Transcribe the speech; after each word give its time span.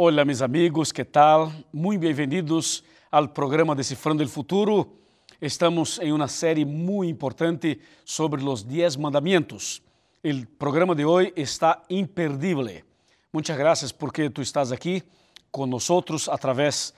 Hola 0.00 0.24
mis 0.24 0.40
amigos, 0.42 0.92
¿qué 0.92 1.04
tal? 1.04 1.66
Muy 1.72 1.96
bienvenidos 1.96 2.84
al 3.10 3.32
programa 3.32 3.74
Descifrando 3.74 4.22
el 4.22 4.28
Futuro. 4.28 4.92
Estamos 5.40 5.98
en 5.98 6.12
una 6.12 6.28
serie 6.28 6.64
muy 6.64 7.08
importante 7.08 7.80
sobre 8.04 8.40
los 8.40 8.64
10 8.68 8.96
mandamientos. 8.96 9.82
El 10.22 10.46
programa 10.46 10.94
de 10.94 11.04
hoy 11.04 11.32
está 11.34 11.82
imperdible. 11.88 12.84
Muchas 13.32 13.58
gracias 13.58 13.92
porque 13.92 14.30
tú 14.30 14.40
estás 14.40 14.70
aquí 14.70 15.02
con 15.50 15.68
nosotros 15.68 16.28
a 16.28 16.38
través 16.38 16.94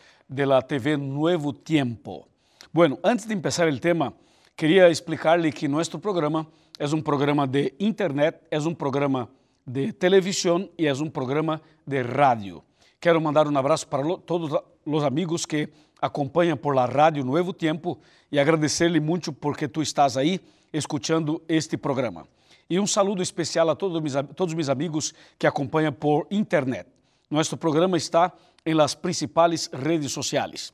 TV 0.68 0.98
Nuevo 0.98 1.54
Tiempo. 1.54 2.28
Bueno, 2.70 2.98
antes 3.02 3.26
de 3.26 3.32
empezar 3.32 3.66
el 3.66 3.80
tema, 3.80 4.12
quería 4.54 4.88
explicarle 4.88 5.50
que 5.54 5.66
nuestro 5.66 5.98
programa 5.98 6.46
es 6.78 6.92
un 6.92 7.02
programa 7.02 7.46
de 7.46 7.74
internet, 7.78 8.46
es 8.50 8.66
un 8.66 8.76
programa 8.76 9.26
de 9.64 9.90
televisión 9.94 10.70
y 10.76 10.84
es 10.84 11.00
un 11.00 11.10
programa 11.10 11.62
de 11.86 12.02
radio. 12.02 12.62
Quero 13.00 13.18
mandar 13.18 13.48
um 13.48 13.56
abraço 13.56 13.88
para 13.88 14.02
todos 14.18 14.60
os 14.84 15.04
amigos 15.04 15.46
que 15.46 15.70
acompanham 16.02 16.54
por 16.54 16.74
la 16.74 16.84
rádio 16.84 17.24
Novo 17.24 17.50
Tempo 17.54 17.98
e 18.30 18.38
agradecer-lhe 18.38 19.00
muito 19.00 19.32
porque 19.32 19.66
tu 19.66 19.80
estás 19.80 20.18
aí 20.18 20.38
escutando 20.70 21.42
este 21.48 21.78
programa. 21.78 22.28
E 22.68 22.78
um 22.78 22.86
saludo 22.86 23.22
especial 23.22 23.70
a 23.70 23.74
todos, 23.74 24.02
mis, 24.02 24.12
todos 24.36 24.52
os 24.52 24.55
meus 24.55 24.68
amigos 24.68 25.14
que 25.38 25.46
acompanham 25.46 25.94
por 25.94 26.27
internet. 26.30 26.86
Nosso 27.30 27.56
programa 27.56 27.96
está 27.96 28.32
em 28.66 28.74
las 28.74 28.94
principais 28.94 29.70
redes 29.72 30.12
sociais. 30.12 30.70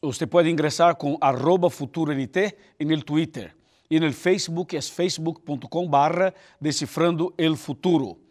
Você 0.00 0.24
pode 0.24 0.48
ingressar 0.48 0.94
com 0.94 1.18
futuroNT 1.68 2.56
no 2.80 3.02
Twitter 3.02 3.56
e 3.90 3.98
no 3.98 4.10
Facebook 4.12 4.76
é 4.76 4.80
facebook.com 4.80 5.88
barra 5.88 6.32
decifrando 6.60 7.34
el 7.36 7.56
futuro. 7.56 8.21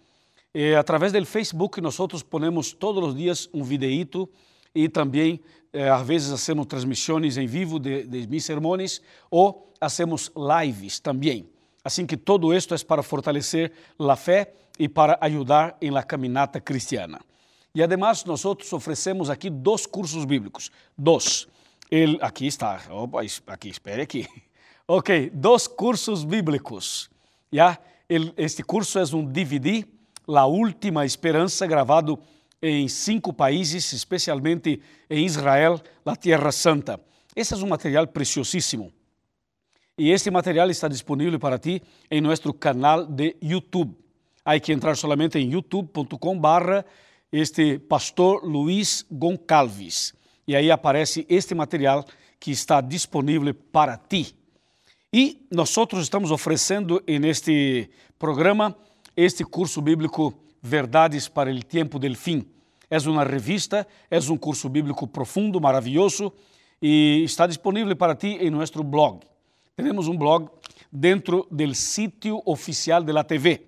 Eh, 0.53 0.75
a 0.75 0.83
través 0.83 1.13
del 1.13 1.25
Facebook 1.25 1.81
nosotros 1.81 2.23
ponemos 2.23 2.77
todos 2.77 3.01
los 3.01 3.15
días 3.15 3.49
un 3.53 3.67
videíto 3.67 4.29
y 4.73 4.89
también 4.89 5.41
eh, 5.71 5.87
a 5.87 6.03
veces 6.03 6.31
hacemos 6.31 6.67
transmisiones 6.67 7.37
en 7.37 7.49
vivo 7.49 7.79
de, 7.79 8.03
de 8.03 8.27
mis 8.27 8.43
sermones 8.43 9.01
o 9.29 9.67
hacemos 9.79 10.31
lives 10.35 11.01
también. 11.01 11.49
Así 11.83 12.05
que 12.05 12.17
todo 12.17 12.53
esto 12.53 12.75
es 12.75 12.83
para 12.83 13.01
fortalecer 13.01 13.71
la 13.97 14.15
fe 14.15 14.53
y 14.77 14.87
para 14.87 15.17
ayudar 15.21 15.77
en 15.79 15.93
la 15.93 16.03
caminata 16.03 16.61
cristiana. 16.61 17.19
Y 17.73 17.81
además 17.81 18.25
nosotros 18.25 18.71
ofrecemos 18.73 19.29
aquí 19.29 19.49
dos 19.51 19.87
cursos 19.87 20.27
bíblicos. 20.27 20.71
Dos. 20.95 21.47
El, 21.89 22.19
aquí 22.21 22.47
está. 22.47 22.81
Opa, 22.89 23.21
aquí, 23.47 23.69
espere 23.69 24.03
aquí. 24.03 24.27
Ok, 24.87 25.09
dos 25.31 25.69
cursos 25.69 26.27
bíblicos. 26.27 27.09
¿ya? 27.49 27.81
El, 28.09 28.33
este 28.35 28.63
curso 28.63 29.01
es 29.01 29.13
un 29.13 29.31
DVD 29.31 29.85
La 30.31 30.45
Última 30.45 31.05
Esperança, 31.05 31.67
gravado 31.67 32.17
em 32.61 32.87
cinco 32.87 33.33
países, 33.33 33.91
especialmente 33.91 34.81
em 35.09 35.25
Israel, 35.25 35.81
la 36.05 36.15
Tierra 36.15 36.53
Santa. 36.53 36.97
Esse 37.35 37.53
é 37.53 37.57
um 37.57 37.67
material 37.67 38.07
preciosíssimo. 38.07 38.93
E 39.97 40.09
este 40.09 40.31
material 40.31 40.69
está 40.69 40.87
disponível 40.87 41.37
para 41.37 41.59
ti 41.59 41.83
em 42.09 42.21
nosso 42.21 42.53
canal 42.53 43.05
de 43.05 43.35
YouTube. 43.41 43.93
Há 44.45 44.57
que 44.57 44.71
entrar 44.71 44.95
solamente 44.95 45.37
em 45.37 45.51
youtube.com 45.51 46.39
barra 46.39 46.85
este 47.29 47.77
pastor 47.77 48.41
Luiz 48.45 49.05
Goncalves. 49.11 50.13
E 50.47 50.55
aí 50.55 50.71
aparece 50.71 51.25
este 51.27 51.53
material 51.53 52.05
que 52.39 52.51
está 52.51 52.79
disponível 52.79 53.53
para 53.53 53.97
ti. 53.97 54.33
E 55.11 55.45
nós 55.51 55.75
estamos 55.99 56.31
oferecendo 56.31 57.03
neste 57.05 57.89
programa 58.17 58.73
este 59.15 59.43
curso 59.43 59.81
bíblico 59.81 60.33
Verdades 60.61 61.27
para 61.27 61.51
o 61.51 61.63
Tempo 61.63 61.97
del 61.97 62.15
Fim. 62.15 62.45
É 62.89 62.97
uma 63.09 63.23
revista, 63.23 63.87
é 64.09 64.19
um 64.19 64.37
curso 64.37 64.69
bíblico 64.69 65.07
profundo, 65.07 65.59
maravilhoso 65.59 66.31
e 66.81 67.23
está 67.23 67.47
disponível 67.47 67.95
para 67.95 68.15
ti 68.15 68.37
em 68.39 68.49
nosso 68.49 68.83
blog. 68.83 69.21
Temos 69.75 70.07
um 70.07 70.17
blog 70.17 70.49
dentro 70.91 71.47
do 71.49 71.73
sítio 71.73 72.41
oficial 72.45 73.03
da 73.03 73.23
TV. 73.23 73.61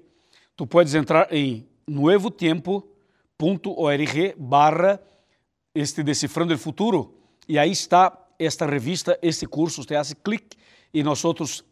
Tu 0.56 0.68
podes 0.68 0.94
entrar 0.94 1.34
em 1.34 1.66
nuevotempo.org 1.88 4.36
barra 4.38 5.02
este 5.74 6.04
Decifrando 6.04 6.54
o 6.54 6.58
Futuro 6.58 7.16
e 7.48 7.58
aí 7.58 7.72
está 7.72 8.20
esta 8.38 8.66
revista, 8.66 9.18
este 9.22 9.48
curso, 9.48 9.84
você 9.84 9.96
faz 9.96 10.14
clique 10.14 10.58
e 10.94 11.02
nós 11.02 11.24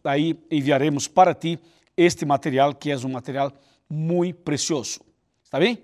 aí 0.04 0.40
enviaremos 0.50 1.08
para 1.08 1.36
ti 1.36 1.60
este 1.96 2.26
material 2.26 2.74
que 2.76 2.92
é 2.92 2.98
um 2.98 3.10
material 3.10 3.52
muito 3.90 4.40
precioso. 4.40 5.02
Está 5.44 5.60
bem? 5.60 5.84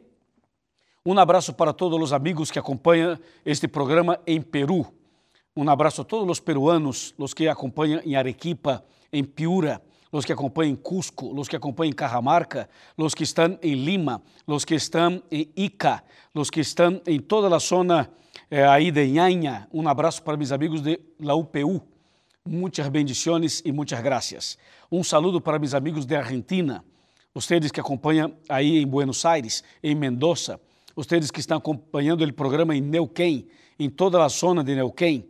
Um 1.06 1.18
abraço 1.18 1.54
para 1.54 1.74
todos 1.74 2.02
os 2.02 2.14
amigos 2.14 2.52
que 2.52 2.60
acompanham 2.60 3.18
este 3.46 3.68
programa 3.68 4.20
em 4.28 4.42
Peru. 4.42 4.86
Um 5.56 5.70
abraço 5.70 6.02
a 6.02 6.04
todos 6.04 6.30
os 6.30 6.40
peruanos, 6.40 7.14
os 7.18 7.34
que 7.34 7.48
acompanham 7.48 8.02
em 8.06 8.16
Arequipa, 8.16 8.84
em 9.12 9.24
Piura, 9.24 9.82
os 10.12 10.26
que 10.26 10.34
acompanham 10.34 10.74
em 10.74 10.76
Cusco, 10.76 11.34
os 11.38 11.48
que 11.48 11.56
acompanham 11.56 11.92
em 11.92 11.96
Cajamarca, 11.96 12.70
os 12.98 13.14
que 13.14 13.24
estão 13.24 13.58
em 13.62 13.74
Lima, 13.74 14.22
os 14.46 14.64
que 14.64 14.76
estão 14.76 15.22
em 15.32 15.50
Ica, 15.56 16.04
os 16.34 16.50
que 16.50 16.60
estão 16.60 17.02
em 17.06 17.20
toda 17.20 17.56
a 17.56 17.60
zona 17.60 18.10
eh, 18.50 18.66
aí 18.68 18.92
de 18.92 19.06
Nhaña. 19.08 19.68
Um 19.74 19.88
abraço 19.88 20.22
para 20.24 20.38
meus 20.38 20.52
amigos 20.52 20.82
de 20.82 21.00
la 21.20 21.36
UPU. 21.36 21.82
Muitas 22.48 22.88
bendições 22.88 23.62
e 23.66 23.74
muitas 23.74 24.00
graças. 24.00 24.58
Um 24.90 25.04
saludo 25.04 25.42
para 25.42 25.60
meus 25.60 25.74
amigos 25.74 26.06
de 26.06 26.16
Argentina, 26.16 26.82
vocês 27.34 27.70
que 27.70 27.80
acompanham 27.80 28.34
aí 28.48 28.78
em 28.78 28.88
Buenos 28.88 29.26
Aires, 29.26 29.66
em 29.84 29.94
Mendoza, 29.94 30.58
vocês 30.96 31.30
que 31.30 31.42
estão 31.42 31.58
acompanhando 31.58 32.24
o 32.24 32.34
programa 32.34 32.74
em 32.74 32.80
Neuquén, 32.80 33.46
em 33.78 33.90
toda 33.90 34.24
a 34.24 34.30
zona 34.30 34.64
de 34.64 34.74
Neuquén. 34.76 35.26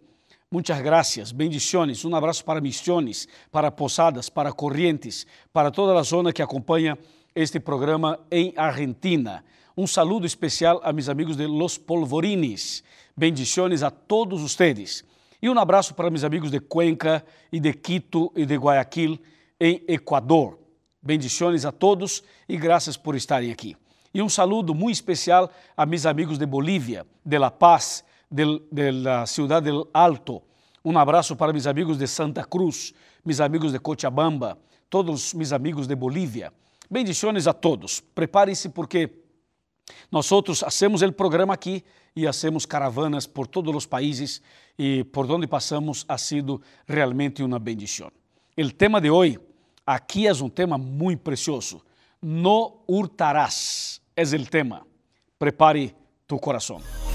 Muitas 0.51 0.79
graças, 0.79 1.31
bendições, 1.31 2.06
um 2.06 2.16
abraço 2.16 2.45
para 2.45 2.61
Missões, 2.61 3.27
para 3.51 3.72
Posadas, 3.72 4.29
para 4.29 4.53
Corrientes, 4.53 5.25
para 5.51 5.72
toda 5.72 6.00
a 6.00 6.03
zona 6.03 6.31
que 6.31 6.44
acompanha 6.44 7.00
este 7.33 7.59
programa 7.59 8.19
em 8.29 8.53
Argentina. 8.56 9.44
Um 9.75 9.88
saludo 9.88 10.27
especial 10.27 10.79
a 10.83 10.94
meus 10.94 11.09
amigos 11.09 11.35
de 11.35 11.47
Los 11.47 11.79
Polvorines. 11.79 12.83
Bendições 13.17 13.81
a 13.81 13.89
todos 13.89 14.39
vocês. 14.39 15.03
E 15.41 15.49
um 15.49 15.59
abraço 15.59 15.93
para 15.93 16.09
meus 16.09 16.23
amigos 16.23 16.49
de 16.49 16.59
Cuenca 16.59 17.23
e 17.51 17.59
de 17.59 17.71
Quito 17.73 18.31
e 18.35 18.45
de 18.45 18.55
Guayaquil, 18.55 19.19
em 19.59 19.83
Equador. 19.87 20.57
Bendições 21.01 21.63
a 21.63 21.71
todos 21.71 22.23
e 22.49 22.57
graças 22.57 22.97
por 22.97 23.15
estarem 23.15 23.51
aqui. 23.51 23.75
E 24.13 24.21
um 24.21 24.29
saludo 24.29 24.73
muito 24.73 24.95
especial 24.95 25.51
a 25.75 25.85
meus 25.85 26.07
amigos 26.07 26.39
de 26.39 26.45
Bolívia, 26.45 27.05
de 27.23 27.37
La 27.37 27.51
Paz, 27.51 28.03
de, 28.31 28.61
de 28.71 28.91
la 28.91 29.27
Ciudad 29.27 29.61
del 29.61 29.87
Alto. 29.93 30.41
Um 30.83 30.97
abraço 30.97 31.35
para 31.35 31.53
meus 31.53 31.67
amigos 31.67 31.97
de 31.97 32.07
Santa 32.07 32.43
Cruz, 32.43 32.93
meus 33.23 33.39
amigos 33.39 33.71
de 33.71 33.79
Cochabamba, 33.79 34.57
todos 34.89 35.35
meus 35.35 35.53
amigos 35.53 35.85
de 35.85 35.95
Bolívia. 35.95 36.51
Bendições 36.89 37.45
a 37.45 37.53
todos. 37.53 37.99
Preparem-se 37.99 38.69
porque 38.69 39.07
nós 40.11 40.29
hacemos 40.63 41.01
o 41.01 41.13
programa 41.13 41.53
aqui 41.53 41.83
e 42.15 42.27
hacemos 42.27 42.65
caravanas 42.65 43.27
por 43.27 43.47
todos 43.47 43.75
os 43.75 43.85
países 43.85 44.41
e 44.77 45.03
por 45.05 45.29
onde 45.31 45.47
passamos 45.47 46.05
ha 46.07 46.17
sido 46.17 46.61
realmente 46.87 47.43
uma 47.43 47.59
bendição. 47.59 48.11
O 48.57 48.71
tema 48.71 48.99
de 48.99 49.09
hoje 49.09 49.39
aqui 49.85 50.27
é 50.27 50.33
um 50.33 50.49
tema 50.49 50.77
muito 50.77 51.21
precioso. 51.21 51.81
No 52.21 52.83
hurtarás 52.87 54.01
é 54.15 54.23
o 54.23 54.45
tema. 54.45 54.85
Prepare 55.37 55.95
tu 56.27 56.39
coração. 56.39 57.06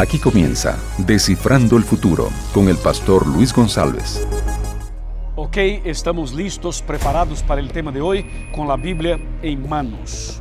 Aquí 0.00 0.20
comienza 0.20 0.78
Descifrando 0.96 1.76
el 1.76 1.82
Futuro 1.82 2.28
con 2.54 2.68
el 2.68 2.76
pastor 2.76 3.26
Luis 3.26 3.52
González. 3.52 4.24
Ok, 5.34 5.56
estamos 5.84 6.32
listos, 6.32 6.80
preparados 6.80 7.42
para 7.42 7.60
el 7.60 7.72
tema 7.72 7.90
de 7.90 8.00
hoy 8.00 8.24
con 8.54 8.68
la 8.68 8.76
Biblia 8.76 9.18
en 9.42 9.68
manos. 9.68 10.40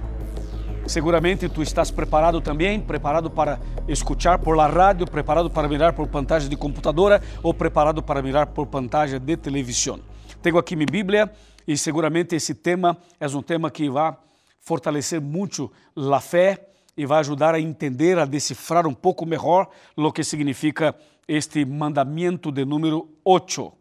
Seguramente 0.86 1.50
tu 1.50 1.64
estás 1.64 1.92
preparado 1.92 2.40
também, 2.40 2.80
preparado 2.80 3.34
para 3.34 3.60
escutar 3.88 4.40
por 4.40 4.56
la 4.56 4.68
rádio, 4.68 5.08
preparado 5.08 5.50
para 5.50 5.68
mirar 5.68 5.96
por 5.96 6.08
pantalla 6.08 6.48
de 6.48 6.56
computadora 6.56 7.20
ou 7.42 7.52
preparado 7.52 8.04
para 8.04 8.22
mirar 8.22 8.54
por 8.54 8.68
pantalla 8.68 9.20
de 9.20 9.38
televisão. 9.38 10.00
Tenho 10.40 10.60
aqui 10.60 10.76
minha 10.76 10.86
Bíblia 10.86 11.32
e 11.68 11.76
seguramente 11.76 12.36
esse 12.36 12.54
tema 12.54 12.96
é 13.20 13.26
um 13.26 13.42
tema 13.42 13.72
que 13.72 13.90
vai 13.90 14.16
fortalecer 14.62 15.20
muito 15.20 15.72
a 15.96 16.20
fé 16.20 16.77
e 16.98 17.06
vai 17.06 17.20
ajudar 17.20 17.54
a 17.54 17.60
entender, 17.60 18.18
a 18.18 18.26
decifrar 18.26 18.88
um 18.88 18.94
pouco 18.94 19.26
melhor 19.26 19.70
o 19.96 20.12
que 20.12 20.24
significa 20.24 20.96
este 21.28 21.64
mandamento 21.64 22.52
de 22.52 22.66
número 22.66 23.08
8. 23.24 23.72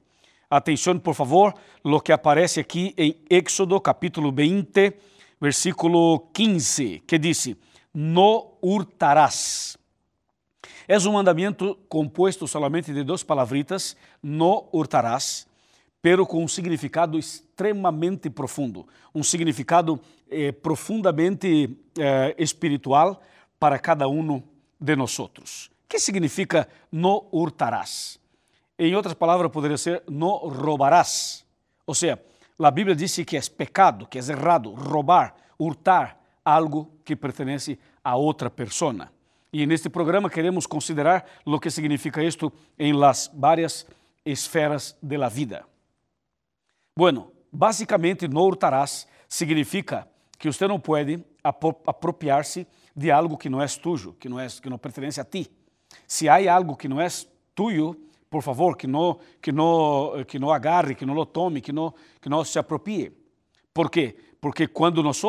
Atenção, 0.50 0.98
por 0.98 1.14
favor, 1.14 1.54
lo 1.82 2.00
que 2.00 2.12
aparece 2.12 2.60
aqui 2.60 2.94
em 2.96 3.16
Éxodo 3.30 3.80
capítulo 3.80 4.30
20, 4.30 4.94
versículo 5.40 6.28
15, 6.32 7.02
que 7.06 7.18
diz: 7.18 7.56
No 7.92 8.58
hurtarás. 8.60 9.76
É 10.86 10.96
um 10.98 11.12
mandamento 11.12 11.76
composto 11.88 12.46
solamente 12.46 12.92
de 12.92 13.02
duas 13.02 13.24
palavritas, 13.24 13.96
no 14.22 14.68
hurtarás, 14.72 15.45
pero 16.06 16.24
com 16.24 16.44
um 16.44 16.46
significado 16.46 17.18
extremamente 17.18 18.30
profundo, 18.30 18.86
um 19.12 19.24
significado 19.24 20.00
eh, 20.30 20.52
profundamente 20.52 21.76
eh, 21.98 22.32
espiritual 22.38 23.20
para 23.58 23.76
cada 23.80 24.06
um 24.06 24.40
de 24.80 24.94
nós. 24.94 25.68
Que 25.88 25.98
significa 25.98 26.68
no 26.92 27.26
hurtarás? 27.32 28.20
Em 28.78 28.94
outras 28.94 29.14
palavras, 29.14 29.50
poderia 29.50 29.76
ser 29.76 30.04
no 30.08 30.46
roubarás. 30.46 31.44
Ou 31.84 31.92
seja, 31.92 32.22
a 32.56 32.70
Bíblia 32.70 32.94
diz 32.94 33.16
que 33.26 33.36
é 33.36 33.40
pecado, 33.40 34.06
que 34.06 34.20
é 34.20 34.22
errado 34.22 34.72
roubar, 34.74 35.34
hurtar 35.58 36.20
algo 36.44 37.00
que 37.04 37.16
pertence 37.16 37.80
a 38.04 38.14
outra 38.14 38.48
pessoa. 38.48 39.10
E 39.52 39.66
neste 39.66 39.88
programa 39.88 40.30
queremos 40.30 40.68
considerar 40.68 41.26
o 41.44 41.58
que 41.58 41.68
significa 41.68 42.22
isto 42.22 42.52
em 42.78 42.92
las 42.92 43.28
várias 43.34 43.84
esferas 44.24 44.96
de 45.02 45.18
la 45.18 45.28
vida. 45.28 45.66
Bueno, 46.98 47.30
basicamente, 47.52 48.26
no 48.26 48.42
hurtarás 48.42 49.06
significa 49.28 50.08
que 50.38 50.50
você 50.50 50.66
não 50.66 50.80
pode 50.80 51.22
apropriar-se 51.44 52.66
de 52.94 53.10
algo 53.10 53.36
que 53.36 53.50
não 53.50 53.60
é 53.60 53.66
tuyo, 53.68 54.14
que 54.18 54.30
não, 54.30 54.40
é, 54.40 54.46
que 54.48 54.70
não 54.70 54.78
pertence 54.78 55.20
a 55.20 55.24
ti. 55.24 55.50
Se 56.06 56.26
há 56.26 56.54
algo 56.54 56.74
que 56.74 56.88
não 56.88 56.98
é 56.98 57.06
tuyo, 57.54 57.94
por 58.30 58.42
favor, 58.42 58.78
que 58.78 58.86
não, 58.86 59.18
que 59.42 59.52
não, 59.52 60.24
que 60.26 60.38
não 60.38 60.50
agarre, 60.50 60.94
que 60.94 61.04
não 61.04 61.12
lo 61.12 61.26
tome, 61.26 61.60
que 61.60 61.70
não, 61.70 61.92
que 62.18 62.30
não 62.30 62.42
se 62.42 62.58
apropie. 62.58 63.12
Por 63.74 63.90
quê? 63.90 64.16
Porque 64.40 64.66
quando 64.66 65.02
nós 65.02 65.20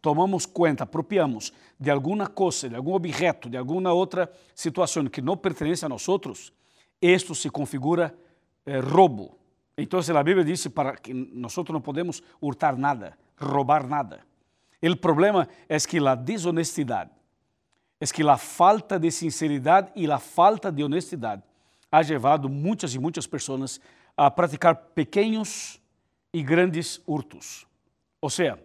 tomamos 0.00 0.46
conta, 0.46 0.84
apropriamos 0.84 1.52
de 1.78 1.90
alguma 1.90 2.26
coisa, 2.26 2.70
de 2.70 2.76
algum 2.76 2.94
objeto, 2.94 3.50
de 3.50 3.58
alguma 3.58 3.92
outra 3.92 4.32
situação 4.54 5.04
que 5.06 5.20
não 5.20 5.36
pertence 5.36 5.84
a 5.84 5.90
nós, 5.90 6.06
isto 7.02 7.34
se 7.34 7.50
configura 7.50 8.14
eh, 8.64 8.80
roubo. 8.80 9.41
Então, 9.76 10.00
a 10.00 10.22
Bíblia 10.22 10.44
diz 10.44 10.66
para 10.68 10.96
que 10.96 11.14
nós 11.14 11.56
não 11.56 11.80
podemos 11.80 12.22
hurtar 12.40 12.76
nada, 12.76 13.16
roubar 13.36 13.86
nada. 13.86 14.20
O 14.82 14.96
problema 14.96 15.48
é 15.68 15.78
que 15.78 15.98
a 16.06 16.14
desonestidade, 16.14 17.10
é 18.00 18.06
que 18.06 18.22
a 18.28 18.36
falta 18.36 18.98
de 18.98 19.10
sinceridade 19.10 19.90
e 19.94 20.10
a 20.10 20.18
falta 20.18 20.70
de 20.70 20.82
honestidade 20.82 21.42
ha 21.90 22.00
levado 22.00 22.48
muitas 22.48 22.94
e 22.94 22.98
muitas 22.98 23.26
pessoas 23.26 23.80
a 24.16 24.30
praticar 24.30 24.74
pequenos 24.74 25.80
e 26.32 26.42
grandes 26.42 27.00
hurtos. 27.06 27.66
Ou 28.20 28.28
seja, 28.28 28.58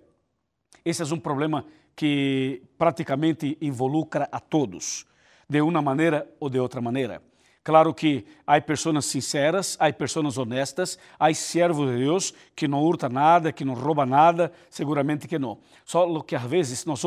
esse 0.84 1.02
é 1.02 1.06
um 1.06 1.20
problema 1.20 1.66
que 1.96 2.64
praticamente 2.78 3.58
involucra 3.62 4.28
a 4.32 4.40
todos, 4.40 5.06
de 5.50 5.62
uma 5.62 5.82
maneira 5.82 6.28
ou 6.40 6.50
de 6.50 6.60
outra 6.60 6.82
maneira. 6.82 7.22
Claro 7.68 7.94
que 7.94 8.24
há 8.48 8.62
pessoas 8.62 9.06
sinceras, 9.08 9.76
há 9.78 9.92
pessoas 9.92 10.38
honestas, 10.38 10.98
há 11.20 11.34
servos 11.34 11.92
de 11.92 11.98
Deus 11.98 12.34
que 12.56 12.66
não 12.66 12.82
hurta 12.82 13.10
nada, 13.10 13.52
que 13.52 13.66
não 13.66 13.74
rouba 13.74 14.06
nada, 14.06 14.54
seguramente 14.70 15.28
que 15.28 15.38
não. 15.38 15.58
Só 15.84 16.22
que 16.22 16.34
às 16.34 16.44
vezes 16.44 16.86
nós 16.86 17.04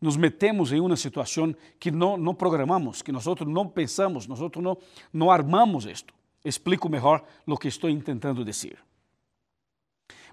nos 0.00 0.16
metemos 0.16 0.72
em 0.72 0.80
uma 0.80 0.96
situação 0.96 1.54
que 1.78 1.92
não, 1.92 2.16
não 2.16 2.34
programamos, 2.34 3.00
que 3.00 3.12
nós 3.12 3.24
não 3.46 3.68
pensamos, 3.68 4.26
nós 4.26 4.40
não, 4.40 4.76
não 5.12 5.30
armamos 5.30 5.86
isto. 5.86 6.12
Explico 6.44 6.88
melhor 6.88 7.22
o 7.46 7.56
que 7.56 7.68
estou 7.68 7.88
tentando 8.00 8.44
dizer. 8.44 8.78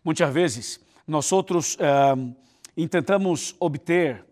Muitas 0.03 0.33
vezes 0.33 0.79
nós 1.05 1.31
outros 1.31 1.75
uh, 1.75 2.35
intentamos 2.75 3.55
obter, 3.59 4.25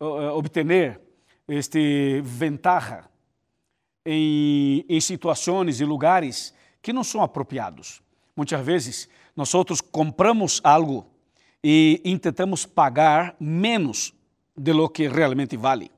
uh, 0.00 0.36
obter 0.36 1.00
este 1.46 2.20
ventaja 2.22 3.11
em, 4.04 4.84
em 4.88 5.00
situações 5.00 5.80
e 5.80 5.84
lugares 5.84 6.54
que 6.80 6.92
não 6.92 7.04
são 7.04 7.22
apropriados. 7.22 8.02
Muitas 8.36 8.64
vezes 8.64 9.08
nós 9.36 9.54
outros 9.54 9.80
compramos 9.80 10.60
algo 10.64 11.06
e 11.62 12.00
tentamos 12.20 12.66
pagar 12.66 13.36
menos 13.38 14.12
de 14.56 14.72
lo 14.72 14.88
que 14.88 15.08
realmente 15.08 15.56
vale. 15.56 15.90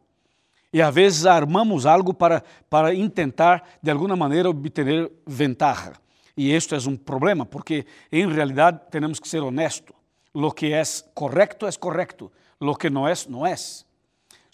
E 0.72 0.82
às 0.82 0.92
vezes 0.92 1.24
armamos 1.24 1.86
algo 1.86 2.12
para, 2.12 2.42
para 2.68 2.90
tentar, 3.08 3.62
de 3.82 3.90
alguma 3.90 4.16
maneira, 4.16 4.50
obter 4.50 5.10
ventaja. 5.26 5.92
E 6.36 6.52
isto 6.52 6.74
é 6.74 6.78
um 6.88 6.96
problema, 6.96 7.46
porque 7.46 7.86
em 8.10 8.28
realidade 8.28 8.80
temos 8.90 9.20
que 9.20 9.28
ser 9.28 9.42
honestos. 9.42 9.94
Lo 10.34 10.50
que 10.50 10.72
é 10.72 10.82
correto 11.14 11.66
é 11.66 11.72
correto, 11.72 12.30
lo 12.60 12.74
que 12.74 12.90
não 12.90 13.06
é, 13.06 13.12
não 13.28 13.46
é. 13.46 13.54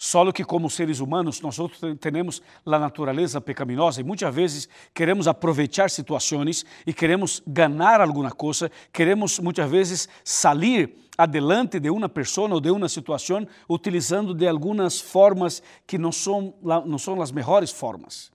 Só 0.03 0.31
que 0.31 0.43
como 0.43 0.67
seres 0.67 0.99
humanos 0.99 1.41
nós 1.41 1.57
temos 1.99 2.41
a 2.65 2.79
natureza 2.79 3.39
pecaminosa 3.39 4.01
e 4.01 4.03
muitas 4.03 4.33
vezes 4.33 4.67
queremos 4.95 5.27
aproveitar 5.27 5.91
situações 5.91 6.65
e 6.87 6.91
queremos 6.91 7.43
ganhar 7.45 8.01
alguma 8.01 8.31
coisa, 8.31 8.71
queremos 8.91 9.37
muitas 9.37 9.69
vezes 9.69 10.09
sair 10.23 10.97
adelante 11.15 11.79
de 11.79 11.91
uma 11.91 12.09
pessoa 12.09 12.51
ou 12.51 12.59
de 12.59 12.71
uma 12.71 12.89
situação 12.89 13.47
utilizando 13.69 14.33
de 14.33 14.47
algumas 14.47 14.99
formas 14.99 15.61
que 15.85 15.99
não 15.99 16.11
são, 16.11 16.55
não 16.63 16.97
são 16.97 17.21
as 17.21 17.31
melhores 17.31 17.69
formas. 17.69 18.31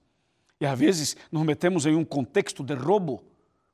E 0.61 0.67
às 0.67 0.79
vezes 0.79 1.17
nos 1.33 1.43
metemos 1.43 1.85
em 1.85 1.97
um 1.97 2.05
contexto 2.05 2.63
de 2.63 2.75
roubo, 2.75 3.25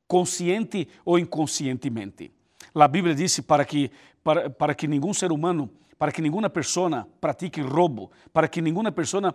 consciente 0.08 0.88
ou 1.04 1.18
inconscientemente. 1.18 2.32
A 2.74 2.88
Bíblia 2.88 3.14
diz 3.14 3.38
para 3.40 3.66
que, 3.66 3.90
para, 4.24 4.48
para 4.48 4.74
que 4.74 4.88
nenhum 4.88 5.12
ser 5.12 5.30
humano, 5.30 5.68
para 5.98 6.12
que 6.12 6.22
nenhuma 6.22 6.48
pessoa 6.50 7.06
pratique 7.20 7.60
roubo, 7.60 8.10
para 8.32 8.48
que 8.48 8.60
nenhuma 8.60 8.90
pessoa 8.92 9.34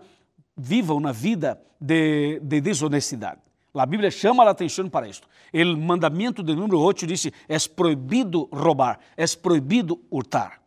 viva 0.55 0.93
uma 0.93 1.13
vida 1.13 1.61
de, 1.79 2.39
de 2.41 2.61
desonestidade. 2.61 3.41
A 3.73 3.85
Bíblia 3.85 4.09
chama 4.09 4.43
a 4.43 4.49
atenção 4.49 4.89
para 4.89 5.07
isto. 5.07 5.27
O 5.53 5.77
mandamento 5.77 6.41
de 6.41 6.55
número 6.55 6.79
8 6.79 7.05
diz: 7.05 7.27
é 7.47 7.57
proibido 7.75 8.49
roubar, 8.51 8.99
é 9.15 9.25
proibido 9.27 10.01
hurtar. 10.09 10.61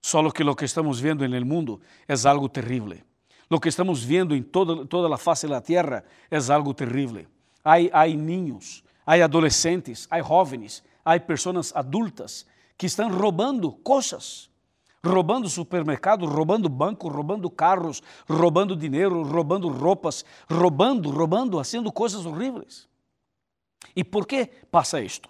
Só 0.00 0.30
que 0.30 0.44
o 0.44 0.54
que 0.54 0.64
estamos 0.64 1.00
vendo 1.00 1.26
no 1.26 1.46
mundo 1.46 1.80
é 2.06 2.14
algo 2.28 2.48
terrível. 2.48 2.98
O 3.50 3.58
que 3.58 3.68
estamos 3.68 4.04
vendo 4.04 4.36
em 4.36 4.42
toda, 4.42 4.86
toda 4.86 5.12
a 5.12 5.18
face 5.18 5.48
da 5.48 5.60
terra 5.60 6.04
é 6.30 6.38
algo 6.52 6.72
terrível. 6.74 7.26
Há, 7.64 7.74
há 7.92 8.06
ninhos, 8.06 8.84
há 9.06 9.14
adolescentes, 9.14 10.06
há 10.10 10.22
jovens 10.22 10.82
há 11.04 11.20
pessoas 11.20 11.74
adultas 11.76 12.46
que 12.78 12.86
estão 12.86 13.10
roubando 13.10 13.70
coisas, 13.70 14.48
roubando 15.04 15.48
supermercado, 15.48 16.24
roubando 16.26 16.68
banco, 16.68 17.08
roubando 17.08 17.50
carros, 17.50 18.02
roubando 18.28 18.74
dinheiro, 18.74 19.22
roubando 19.22 19.68
roupas, 19.68 20.24
roubando, 20.50 21.10
roubando, 21.10 21.58
fazendo 21.58 21.92
coisas 21.92 22.24
horríveis. 22.24 22.88
E 23.94 24.02
por 24.02 24.26
que 24.26 24.46
passa 24.70 25.00
isto? 25.00 25.28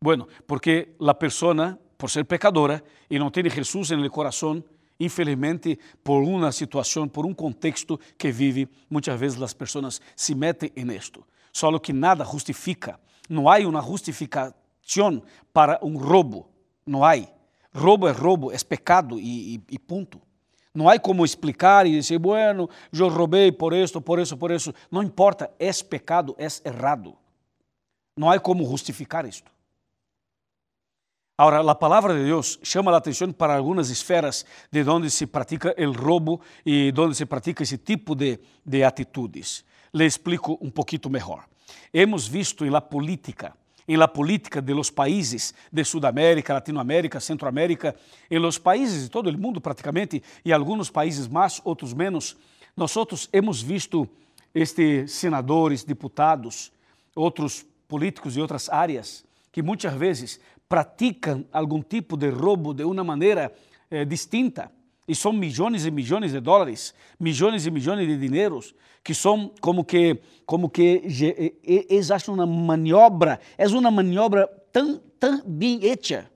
Bueno, 0.00 0.28
porque 0.46 0.94
a 1.00 1.14
pessoa, 1.14 1.78
por 1.96 2.10
ser 2.10 2.24
pecadora 2.24 2.82
e 3.08 3.18
não 3.18 3.30
ter 3.30 3.50
Jesus 3.50 3.90
no 3.90 4.10
coração, 4.10 4.62
infelizmente, 5.00 5.78
por 6.04 6.22
uma 6.22 6.52
situação, 6.52 7.08
por 7.08 7.24
um 7.24 7.32
contexto 7.32 7.98
que 8.18 8.30
vive, 8.30 8.68
muitas 8.90 9.18
vezes 9.18 9.40
as 9.40 9.54
pessoas 9.54 10.00
se 10.14 10.34
metem 10.34 10.70
em 10.76 10.92
isto. 10.92 11.24
Só 11.52 11.76
que 11.78 11.92
nada 11.92 12.24
justifica, 12.24 12.98
não 13.28 13.48
há 13.48 13.58
uma 13.58 13.82
justificação 13.82 15.22
para 15.52 15.78
um 15.82 15.96
roubo. 15.96 16.48
Não 16.86 17.04
há. 17.04 17.14
Roubo 17.74 18.06
é 18.06 18.12
roubo, 18.12 18.52
é 18.52 18.58
pecado 18.58 19.18
e, 19.18 19.56
e, 19.56 19.62
e 19.70 19.78
ponto. 19.78 20.20
Não 20.74 20.88
há 20.88 20.98
como 20.98 21.24
explicar 21.24 21.86
e 21.86 21.92
dizer, 21.92 22.18
bueno, 22.18 22.68
eu 22.92 23.08
roubei 23.08 23.52
por 23.52 23.74
isso, 23.74 24.00
por 24.00 24.18
isso, 24.18 24.36
por 24.36 24.50
isso. 24.50 24.74
Não 24.90 25.02
importa, 25.02 25.50
é 25.58 25.70
pecado, 25.82 26.34
é 26.38 26.46
errado. 26.66 27.14
Não 28.16 28.30
há 28.30 28.38
como 28.38 28.64
justificar 28.64 29.26
isto. 29.26 29.50
Agora, 31.36 31.70
a 31.70 31.74
palavra 31.74 32.14
de 32.14 32.24
Deus 32.24 32.58
chama 32.62 32.92
a 32.92 32.96
atenção 32.96 33.32
para 33.32 33.56
algumas 33.56 33.90
esferas 33.90 34.46
de 34.70 34.88
onde 34.88 35.10
se 35.10 35.26
pratica 35.26 35.74
o 35.78 35.92
roubo 35.92 36.40
e 36.64 36.92
onde 36.96 37.14
se 37.14 37.26
pratica 37.26 37.62
esse 37.62 37.78
tipo 37.78 38.14
de, 38.14 38.38
de 38.64 38.84
atitudes. 38.84 39.64
Le 39.92 40.06
explico 40.06 40.58
um 40.60 40.70
pouquinho 40.70 41.10
melhor. 41.10 41.44
Hemos 41.92 42.28
visto 42.28 42.64
na 42.64 42.80
política 42.80 43.54
em 43.86 43.96
la 43.96 44.08
política 44.08 44.60
de 44.60 44.72
los 44.72 44.90
países 44.90 45.54
de 45.70 45.84
Sudamérica, 45.84 46.54
Latinoamérica, 46.54 47.20
Centroamérica, 47.20 47.94
em 48.30 48.38
los 48.38 48.58
países 48.58 49.04
de 49.04 49.10
todo 49.10 49.28
o 49.28 49.38
mundo 49.38 49.60
praticamente, 49.60 50.22
e 50.44 50.52
alguns 50.52 50.90
países 50.90 51.28
mais, 51.28 51.60
outros 51.64 51.92
menos, 51.92 52.36
nós 52.76 52.94
hemos 53.32 53.62
visto 53.62 54.08
este 54.54 55.06
senadores, 55.08 55.84
deputados, 55.84 56.72
outros 57.14 57.66
políticos 57.88 58.34
de 58.34 58.40
outras 58.40 58.68
áreas, 58.68 59.24
que 59.50 59.62
muitas 59.62 59.94
vezes 59.94 60.40
praticam 60.68 61.44
algum 61.52 61.82
tipo 61.82 62.16
de 62.16 62.30
roubo 62.30 62.72
de 62.72 62.84
uma 62.84 63.04
maneira 63.04 63.52
eh, 63.90 64.04
distinta 64.04 64.70
e 65.06 65.14
são 65.14 65.32
milhões 65.32 65.84
e 65.84 65.90
milhões 65.90 66.32
de 66.32 66.40
dólares, 66.40 66.94
milhões 67.18 67.66
e 67.66 67.70
milhões 67.70 68.06
de 68.06 68.16
dinheiros, 68.16 68.74
que 69.02 69.14
são 69.14 69.52
como 69.60 69.84
que, 69.84 70.20
como 70.46 70.70
que 70.70 71.02
eles 71.64 72.10
acham 72.10 72.34
uma 72.34 72.46
maniobra, 72.46 73.40
é 73.58 73.66
uma 73.66 73.90
maniobra 73.90 74.46
tão, 74.72 75.00
tão 75.18 75.42
bem 75.44 75.84
hecha, 75.84 76.30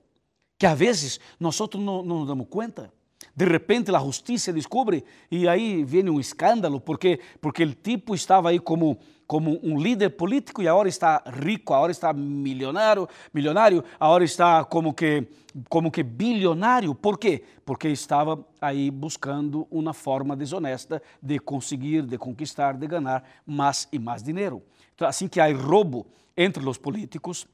que 0.59 0.65
às 0.65 0.77
vezes 0.77 1.19
nós 1.39 1.57
não, 1.75 2.03
não 2.03 2.19
nos 2.19 2.27
damos 2.27 2.47
conta. 2.49 2.91
De 3.35 3.45
repente 3.45 3.95
a 3.95 3.99
justiça 3.99 4.51
descobre 4.51 5.03
e 5.29 5.47
aí 5.47 5.83
vem 5.83 6.09
um 6.09 6.19
escândalo 6.19 6.81
porque 6.81 7.19
porque 7.39 7.63
o 7.63 7.73
tipo 7.73 8.15
estava 8.15 8.49
aí 8.49 8.59
como 8.59 8.97
como 9.27 9.59
um 9.61 9.77
líder 9.77 10.11
político 10.11 10.61
e 10.63 10.67
agora 10.67 10.87
está 10.87 11.21
rico, 11.25 11.73
agora 11.73 11.91
está 11.91 12.13
milionário, 12.13 13.07
milionário, 13.33 13.83
agora 13.99 14.23
está 14.23 14.63
como 14.63 14.93
que 14.93 15.27
como 15.69 15.91
que 15.91 16.03
bilionário. 16.03 16.93
Por 16.93 17.17
quê? 17.17 17.43
Porque 17.65 17.89
estava 17.89 18.45
aí 18.61 18.91
buscando 18.91 19.67
uma 19.71 19.93
forma 19.93 20.35
desonesta 20.35 21.01
de 21.21 21.39
conseguir, 21.39 22.03
de 22.03 22.17
conquistar, 22.17 22.77
de 22.77 22.87
ganhar 22.87 23.23
mais 23.45 23.87
e 23.91 23.97
mais 23.97 24.21
dinheiro. 24.21 24.61
Então, 24.93 25.07
assim 25.07 25.27
que 25.27 25.39
há 25.39 25.51
roubo 25.51 26.05
entre 26.37 26.67
os 26.67 26.77
políticos, 26.77 27.47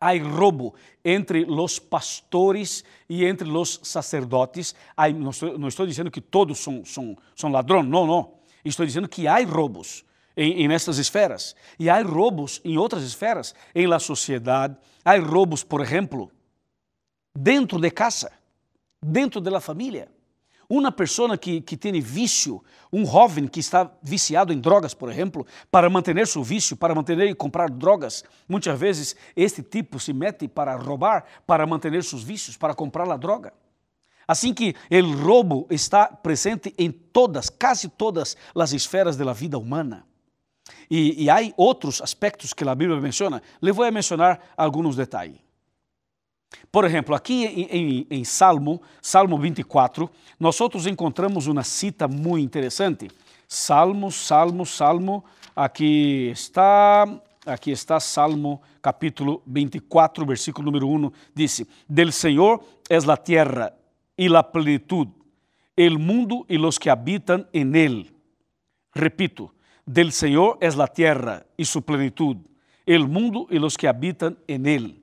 há 0.00 0.12
roubo 0.16 0.74
entre 1.04 1.44
os 1.44 1.78
pastores 1.80 2.84
e 3.08 3.24
entre 3.24 3.50
os 3.50 3.80
sacerdotes. 3.82 4.74
Não, 5.16 5.30
estou, 5.30 5.58
não, 5.58 5.68
estou, 5.68 5.86
dizendo 5.86 6.10
que 6.10 6.20
todos 6.20 6.60
são, 6.60 6.84
são, 6.84 7.16
são 7.34 7.50
ladrões, 7.50 7.86
não, 7.86 8.06
não. 8.06 8.34
Estou 8.64 8.86
dizendo 8.86 9.08
que 9.08 9.26
há 9.26 9.44
roubos 9.44 10.04
em, 10.36 10.64
em 10.64 10.72
essas 10.72 10.98
esferas. 10.98 11.54
E 11.78 11.88
há 11.88 12.02
roubos 12.02 12.60
em 12.64 12.78
outras 12.78 13.02
esferas, 13.02 13.54
em 13.74 13.86
la 13.86 13.98
sociedade. 13.98 14.76
Há 15.04 15.16
roubos, 15.18 15.64
por 15.64 15.80
exemplo, 15.80 16.30
dentro 17.36 17.78
de 17.78 17.90
casa, 17.90 18.30
dentro 19.02 19.40
da 19.40 19.60
família. 19.60 20.08
Uma 20.68 20.90
pessoa 20.90 21.36
que, 21.36 21.60
que 21.60 21.76
tem 21.76 22.00
vício, 22.00 22.64
um 22.90 23.04
jovem 23.04 23.46
que 23.46 23.60
está 23.60 23.90
viciado 24.02 24.54
em 24.54 24.58
drogas, 24.58 24.94
por 24.94 25.10
exemplo, 25.10 25.46
para 25.70 25.90
manter 25.90 26.26
seu 26.26 26.42
vício, 26.42 26.76
para 26.76 26.94
manter 26.94 27.18
e 27.20 27.34
comprar 27.34 27.68
drogas, 27.68 28.24
muitas 28.48 28.78
vezes 28.78 29.14
este 29.36 29.62
tipo 29.62 30.00
se 30.00 30.14
mete 30.14 30.48
para 30.48 30.74
roubar, 30.76 31.24
para 31.46 31.66
manter 31.66 32.02
seus 32.02 32.22
vícios, 32.22 32.56
para 32.56 32.74
comprar 32.74 33.10
a 33.10 33.18
droga. 33.18 33.52
Assim 34.26 34.54
que 34.54 34.74
o 34.90 35.22
roubo 35.22 35.66
está 35.68 36.06
presente 36.06 36.72
em 36.78 36.90
todas, 36.90 37.50
quase 37.50 37.88
todas 37.88 38.34
as 38.54 38.72
esferas 38.72 39.14
da 39.14 39.30
vida 39.34 39.58
humana. 39.58 40.06
E, 40.90 41.24
e 41.24 41.30
há 41.30 41.38
outros 41.56 42.00
aspectos 42.00 42.52
que 42.52 42.68
a 42.68 42.74
Bíblia 42.74 43.00
menciona. 43.00 43.42
Le 43.60 43.72
vou 43.72 43.90
mencionar 43.90 44.40
alguns 44.56 44.96
detalhes. 44.96 45.38
Por 46.70 46.84
exemplo, 46.84 47.14
aqui 47.14 47.44
em, 47.44 47.62
em, 47.70 48.06
em, 48.10 48.24
Salmo, 48.24 48.80
Salmo 49.00 49.38
24, 49.38 50.10
nós 50.38 50.60
outros 50.60 50.86
encontramos 50.86 51.46
uma 51.46 51.62
cita 51.62 52.06
muito 52.06 52.44
interessante. 52.44 53.10
Salmo, 53.48 54.10
Salmo, 54.10 54.64
Salmo, 54.64 55.24
aqui 55.54 56.30
está, 56.32 57.06
aqui 57.44 57.70
está 57.70 58.00
Salmo 58.00 58.60
capítulo 58.80 59.42
24, 59.46 60.24
versículo 60.24 60.66
número 60.66 60.88
1, 60.88 61.12
diz: 61.34 61.66
Del 61.88 62.12
Senhor 62.12 62.62
es 62.88 63.04
la 63.04 63.16
tierra 63.16 63.74
y 64.16 64.28
la 64.28 64.50
plenitud, 64.50 65.08
el 65.76 65.98
mundo 65.98 66.46
y 66.48 66.56
los 66.58 66.78
que 66.78 66.90
habitan 66.90 67.46
en 67.52 67.74
él. 67.76 68.14
Repito, 68.94 69.54
del 69.86 70.12
Senhor 70.12 70.58
es 70.60 70.76
la 70.76 70.86
tierra 70.86 71.44
y 71.56 71.64
su 71.64 71.82
plenitud, 71.82 72.36
el 72.86 73.06
mundo 73.06 73.46
y 73.50 73.58
los 73.58 73.76
que 73.76 73.88
habitan 73.88 74.38
en 74.46 74.66
él. 74.66 75.02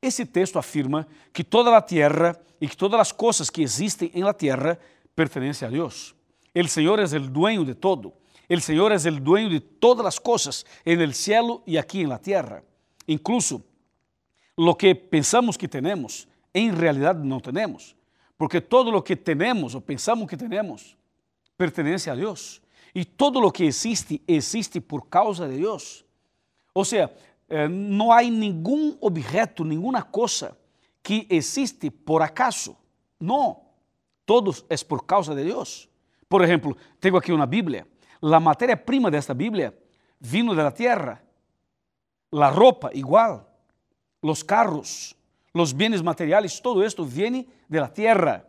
Esse 0.00 0.26
texto 0.26 0.58
afirma 0.58 1.06
que 1.32 1.44
toda 1.44 1.76
a 1.76 1.84
terra 1.84 2.38
e 2.60 2.68
que 2.68 2.76
todas 2.76 3.00
as 3.00 3.12
coisas 3.12 3.50
que 3.50 3.62
existem 3.62 4.10
em 4.14 4.22
la 4.22 4.34
terra 4.34 4.78
pertencem 5.14 5.66
a 5.66 5.70
Deus. 5.70 6.14
El 6.54 6.68
Senhor 6.68 6.98
é 7.00 7.04
o 7.04 7.20
dueño 7.20 7.64
de 7.64 7.74
todo. 7.74 8.12
El 8.48 8.60
Senhor 8.60 8.92
é 8.92 8.96
o 8.96 9.20
dueño 9.20 9.48
de 9.48 9.60
todas 9.60 10.06
as 10.06 10.18
coisas 10.18 10.64
en 10.84 11.00
el 11.00 11.14
cielo 11.14 11.62
e 11.66 11.78
aqui 11.78 12.02
en 12.02 12.08
la 12.08 12.18
tierra. 12.18 12.62
Incluso 13.08 13.62
lo 14.56 14.76
que 14.76 14.94
pensamos 14.94 15.56
que 15.56 15.66
temos, 15.66 16.28
em 16.52 16.70
realidade 16.70 17.26
não 17.26 17.40
temos, 17.40 17.96
porque 18.38 18.60
todo 18.60 18.90
lo 18.90 19.02
que 19.02 19.16
temos 19.16 19.74
ou 19.74 19.80
pensamos 19.80 20.28
que 20.28 20.36
temos 20.36 20.96
pertence 21.56 22.10
a 22.10 22.14
Deus. 22.14 22.62
E 22.94 23.04
todo 23.04 23.40
lo 23.40 23.50
que 23.50 23.64
existe, 23.64 24.22
existe 24.26 24.80
por 24.80 25.08
causa 25.08 25.48
de 25.48 25.58
Deus. 25.58 26.04
Ou 26.72 26.84
seja, 26.84 27.12
eh, 27.48 27.68
não 27.68 28.12
há 28.12 28.22
nenhum 28.22 28.96
objeto, 29.00 29.64
nenhuma 29.64 30.02
coisa 30.02 30.56
que 31.02 31.26
existe 31.28 31.90
por 31.90 32.22
acaso. 32.22 32.76
Não. 33.18 33.62
Todos 34.24 34.64
é 34.68 34.76
por 34.78 35.04
causa 35.04 35.34
de 35.34 35.44
Deus. 35.44 35.88
Por 36.28 36.42
exemplo, 36.42 36.76
tenho 37.00 37.16
aqui 37.16 37.32
uma 37.32 37.46
Bíblia. 37.46 37.86
A 38.22 38.40
matéria-prima 38.40 39.10
desta 39.10 39.34
Bíblia 39.34 39.76
vino 40.20 40.54
da 40.54 40.70
terra. 40.70 41.22
A 42.32 42.48
roupa, 42.48 42.90
igual. 42.94 43.50
Os 44.22 44.42
carros, 44.42 45.14
os 45.52 45.72
bens 45.72 46.00
materiais, 46.00 46.58
todo 46.60 46.82
esto 46.82 47.04
viene 47.04 47.46
de 47.68 47.78
la 47.78 47.88
tierra. 47.88 48.46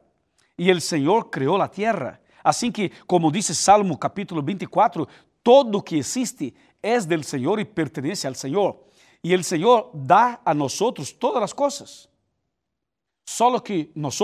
E 0.57 0.71
o 0.71 0.79
Senhor 0.81 1.29
criou 1.29 1.61
a 1.61 1.67
terra. 1.67 2.21
Assim 2.45 2.71
que, 2.71 2.91
como 3.07 3.31
diz 3.31 3.47
Salmo 3.57 3.97
capítulo 3.97 4.39
24, 4.43 5.07
todo 5.43 5.81
que 5.81 5.95
existe 5.95 6.53
é 6.83 6.99
del 6.99 7.23
Senhor 7.23 7.59
e 7.59 7.65
pertence 7.65 8.27
ao 8.27 8.35
Senhor. 8.35 8.77
E 9.23 9.35
o 9.35 9.43
Senhor 9.43 9.89
dá 9.95 10.39
a 10.45 10.53
nós 10.53 10.77
todas 10.77 11.41
as 11.41 11.53
coisas. 11.53 12.07
Só 13.25 13.59
que 13.59 13.89
nós 13.95 14.15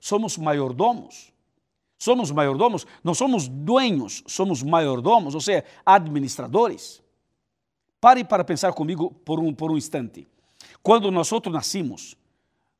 somos 0.00 0.38
mayordomos. 0.38 1.32
Somos 1.98 2.30
mayordomos, 2.30 2.86
não 3.02 3.12
somos 3.12 3.48
dueños, 3.48 4.22
somos 4.28 4.62
mayordomos, 4.62 5.34
ou 5.34 5.40
seja, 5.40 5.64
administradores. 5.84 7.02
Pare 8.00 8.22
para 8.22 8.44
pensar 8.44 8.72
comigo 8.72 9.10
por 9.24 9.40
um, 9.40 9.52
por 9.52 9.72
um 9.72 9.76
instante. 9.76 10.28
Quando 10.80 11.10
nós 11.10 11.28
nascimos, 11.50 12.16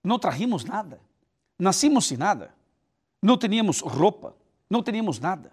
não 0.04 0.20
trajimos 0.20 0.64
nada. 0.64 1.00
Nascimos 1.58 2.06
sem 2.06 2.16
nada. 2.16 2.54
Não 3.20 3.36
teníamos 3.36 3.80
roupa, 3.80 4.36
não 4.74 4.82
teníamos 4.82 5.20
nada. 5.20 5.52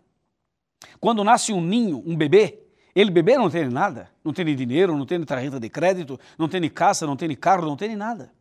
Quando 1.00 1.24
nasce 1.24 1.54
um 1.54 1.62
ninho, 1.62 2.04
um 2.06 2.16
bebê, 2.16 2.60
ele 2.96 3.12
bebê 3.12 3.38
não 3.38 3.50
tem 3.50 3.70
nada, 3.70 4.10
não 4.24 4.34
tem 4.34 4.44
dinheiro, 4.56 4.98
não 4.98 5.06
tem 5.06 5.24
tarjeta 5.24 5.60
de 5.60 5.70
crédito, 5.70 6.20
não 6.38 6.50
tem 6.50 6.68
casa, 6.70 7.06
não 7.06 7.16
tem 7.16 7.34
carro, 7.36 7.66
não 7.68 7.78
tem 7.78 7.96
nada. 7.96 8.34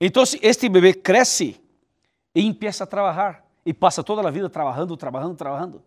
Então 0.00 0.22
este 0.40 0.68
bebê 0.68 0.94
cresce 0.94 1.60
e 2.32 2.46
empieza 2.46 2.84
a 2.84 2.86
trabalhar 2.86 3.44
e 3.66 3.74
passa 3.74 4.04
toda 4.04 4.26
a 4.26 4.30
vida 4.30 4.48
trabalhando, 4.48 4.96
trabalhando, 4.96 5.34
trabalhando. 5.34 5.82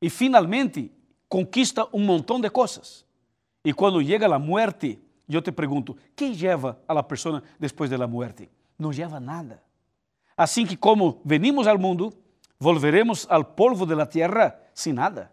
E 0.00 0.08
finalmente 0.08 0.90
conquista 1.28 1.86
um 1.92 2.00
montão 2.00 2.40
de 2.40 2.48
coisas. 2.48 3.04
E 3.62 3.74
quando 3.74 4.02
chega 4.02 4.34
a 4.34 4.38
morte, 4.38 4.98
eu 5.28 5.42
te 5.42 5.52
pergunto, 5.52 5.96
que 6.16 6.32
leva 6.32 6.80
a 6.88 6.94
la 6.94 7.02
pessoa 7.02 7.42
depois 7.60 7.90
da 7.90 8.06
morte? 8.06 8.48
Não 8.78 8.88
leva 8.88 9.20
nada. 9.20 9.62
Assim 10.34 10.64
que 10.64 10.76
como 10.76 11.20
venimos 11.24 11.66
ao 11.66 11.78
mundo, 11.78 12.14
volveremos 12.58 13.26
ao 13.28 13.44
polvo 13.44 13.86
da 13.86 14.06
terra 14.06 14.60
sem 14.74 14.92
nada. 14.92 15.30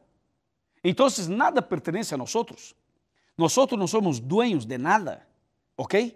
Então, 0.83 1.07
nada 1.29 1.61
pertence 1.61 2.13
a 2.13 2.17
nós. 2.17 2.33
Nós 3.37 3.55
não 3.77 3.87
somos 3.87 4.19
dueños 4.19 4.65
de 4.65 4.77
nada, 4.77 5.27
¿ok? 5.75 6.15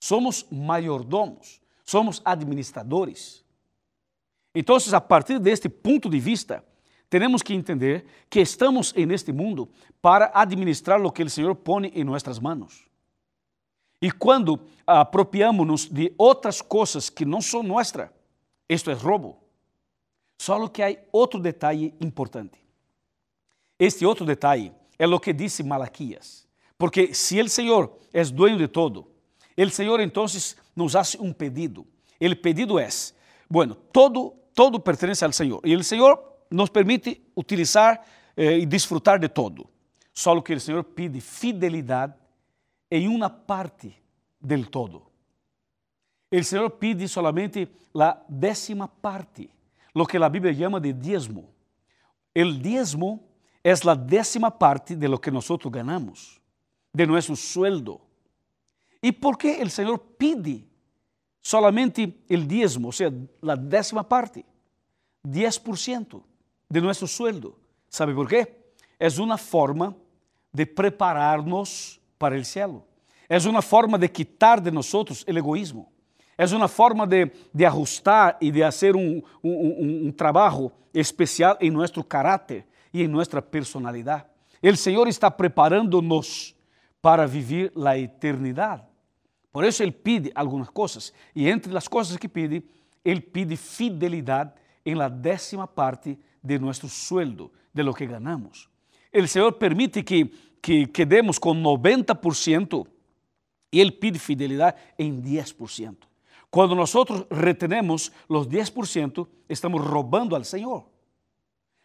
Somos 0.00 0.46
mayordomos, 0.50 1.60
somos 1.84 2.22
administradores. 2.24 3.44
Então, 4.54 4.76
a 4.92 5.00
partir 5.00 5.38
deste 5.38 5.68
ponto 5.68 6.08
de 6.08 6.18
vista, 6.18 6.64
temos 7.10 7.42
que 7.42 7.52
entender 7.52 8.06
que 8.30 8.40
estamos 8.40 8.94
en 8.96 9.10
este 9.10 9.32
mundo 9.32 9.68
para 10.00 10.30
administrar 10.32 11.04
o 11.04 11.10
que 11.10 11.24
o 11.24 11.30
Senhor 11.30 11.56
põe 11.56 11.88
em 11.88 12.04
nossas 12.04 12.38
mãos. 12.38 12.88
E 14.00 14.10
quando 14.10 14.60
apropriamos-nos 14.86 15.86
de 15.86 16.14
outras 16.16 16.62
coisas 16.62 17.10
que 17.10 17.24
não 17.24 17.42
são 17.42 17.62
nossas, 17.62 18.08
isto 18.74 18.90
é 18.90 18.94
roubo. 18.94 19.42
Só 20.38 20.66
que 20.68 20.82
há 20.82 20.96
outro 21.12 21.40
detalhe 21.40 21.94
importante. 22.00 22.58
Este 23.78 24.06
outro 24.06 24.24
detalhe 24.24 24.72
é 24.98 25.06
o 25.06 25.20
que 25.20 25.32
disse 25.32 25.62
Malaquias. 25.62 26.46
Porque 26.78 27.12
se 27.12 27.40
o 27.40 27.48
Senhor 27.48 27.92
é 28.12 28.24
dueño 28.24 28.56
de 28.56 28.68
todo, 28.68 29.06
o 29.56 29.70
Senhor 29.70 30.00
então 30.00 30.24
nos 30.74 30.96
hace 30.96 31.18
um 31.20 31.32
pedido. 31.32 31.86
O 32.20 32.36
pedido 32.36 32.78
é, 32.78 32.88
bueno, 33.48 33.74
todo, 33.74 34.34
todo 34.54 34.80
pertence 34.80 35.24
ao 35.24 35.32
Senhor. 35.32 35.60
E 35.64 35.74
o 35.74 35.84
Senhor 35.84 36.22
nos 36.50 36.70
permite 36.70 37.20
utilizar 37.36 38.02
eh, 38.36 38.64
desfrutar 38.64 39.18
de 39.18 39.28
todo. 39.28 39.68
Só 40.14 40.40
que 40.40 40.54
o 40.54 40.60
Senhor 40.60 40.84
pede 40.84 41.20
fidelidade 41.20 42.14
em 42.90 43.08
uma 43.08 43.28
parte 43.28 43.94
del 44.40 44.66
todo. 44.66 45.09
O 46.32 46.44
Senhor 46.44 46.70
pede 46.70 47.08
solamente 47.08 47.68
a 47.94 48.22
décima 48.28 48.86
parte, 48.86 49.50
lo 49.94 50.06
que 50.06 50.16
a 50.16 50.28
Bíblia 50.28 50.54
chama 50.54 50.80
de 50.80 50.92
diezmo. 50.92 51.48
O 52.36 52.52
diezmo 52.52 53.20
é 53.64 53.72
a 53.72 53.94
décima 53.94 54.50
parte 54.50 54.94
de 54.94 55.08
lo 55.08 55.18
que 55.18 55.30
nós 55.30 55.48
ganhamos, 55.70 56.40
de 56.94 57.04
nosso 57.06 57.34
sueldo. 57.34 58.00
E 59.02 59.10
por 59.12 59.36
que 59.36 59.60
o 59.62 59.68
Senhor 59.68 59.98
pide 59.98 60.64
solamente 61.42 62.22
o 62.30 62.36
diezmo, 62.36 62.86
ou 62.86 62.92
seja, 62.92 63.12
a 63.42 63.56
décima 63.56 64.04
parte, 64.04 64.44
10% 65.26 66.22
de 66.70 66.80
nosso 66.80 67.08
sueldo? 67.08 67.58
¿Sabe 67.88 68.14
por 68.14 68.28
quê? 68.28 68.56
É 69.00 69.08
uma 69.20 69.36
forma 69.36 69.96
de 70.52 70.64
preparar-nos 70.64 72.00
para 72.16 72.36
o 72.36 72.44
cielo. 72.44 72.84
É 73.28 73.36
uma 73.48 73.62
forma 73.62 73.98
de 73.98 74.08
quitar 74.08 74.60
de 74.60 74.70
nós 74.70 74.92
o 74.94 75.06
egoísmo. 75.26 75.90
Es 76.40 76.52
uma 76.52 76.68
forma 76.68 77.06
de, 77.06 77.30
de 77.52 77.66
ajustar 77.66 78.38
e 78.40 78.50
de 78.50 78.62
fazer 78.62 78.96
um, 78.96 80.10
trabalho 80.10 80.72
especial 80.94 81.58
em 81.60 81.70
nosso 81.70 82.02
caráter 82.02 82.64
e 82.94 83.02
em 83.02 83.06
nossa 83.06 83.42
personalidade. 83.42 84.24
O 84.62 84.74
Senhor 84.74 85.06
está 85.06 85.30
preparando-nos 85.30 86.56
para 87.02 87.26
viver 87.26 87.70
a 87.84 87.98
eternidade. 87.98 88.84
Por 89.52 89.64
isso 89.64 89.82
Ele 89.82 89.92
pide 89.92 90.32
algumas 90.34 90.70
coisas, 90.70 91.12
e 91.36 91.46
entre 91.46 91.76
as 91.76 91.86
coisas 91.86 92.16
que 92.16 92.26
pide, 92.26 92.64
Ele 93.04 93.20
pide 93.20 93.54
fidelidade 93.54 94.52
em 94.82 94.94
la 94.94 95.10
décima 95.10 95.68
parte 95.68 96.18
de 96.42 96.58
nosso 96.58 96.88
sueldo, 96.88 97.52
de 97.74 97.82
lo 97.82 97.92
que 97.92 98.06
ganamos. 98.06 98.66
O 99.12 99.28
Senhor 99.28 99.52
permite 99.52 100.02
que, 100.02 100.32
que 100.62 100.86
quedemos 100.86 101.38
com 101.38 101.54
90% 101.54 102.86
e 103.70 103.78
Ele 103.78 103.92
pide 103.92 104.18
fidelidade 104.18 104.78
em 104.98 105.20
10%. 105.20 106.08
Quando 106.50 106.74
nós 106.74 106.92
retenemos 107.30 108.10
os 108.28 108.46
10%, 108.46 109.26
estamos 109.48 109.84
roubando 109.84 110.34
ao 110.34 110.42
Senhor. 110.42 110.84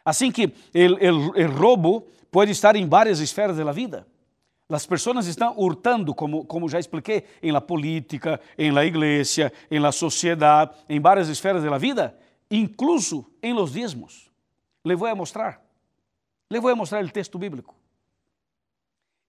Assim 0.04 0.32
que 0.32 0.54
o 0.74 1.58
roubo 1.58 2.08
pode 2.32 2.52
estar 2.52 2.76
em 2.76 2.88
várias 2.88 3.20
esferas 3.20 3.58
da 3.58 3.72
vida. 3.72 4.08
As 4.68 4.86
pessoas 4.86 5.28
estão 5.28 5.54
hurtando, 5.58 6.14
como, 6.16 6.44
como 6.46 6.68
já 6.68 6.80
expliquei, 6.80 7.24
em 7.42 7.52
la 7.52 7.62
política, 7.62 8.40
em 8.58 8.72
la 8.72 8.84
igreja, 8.84 9.54
em 9.70 9.78
la 9.78 9.92
sociedade, 9.92 10.76
em 10.90 11.00
várias 11.00 11.30
esferas 11.30 11.64
da 11.64 11.78
vida, 11.78 12.18
incluso 12.50 13.26
em 13.44 13.54
los 13.54 13.74
diezmos. 13.74 14.32
Le 14.84 14.96
vou 14.96 15.08
a 15.08 15.14
mostrar. 15.14 15.64
Le 16.50 16.60
vou 16.60 16.72
a 16.72 16.76
mostrar 16.76 17.04
o 17.04 17.10
texto 17.12 17.38
bíblico. 17.38 17.76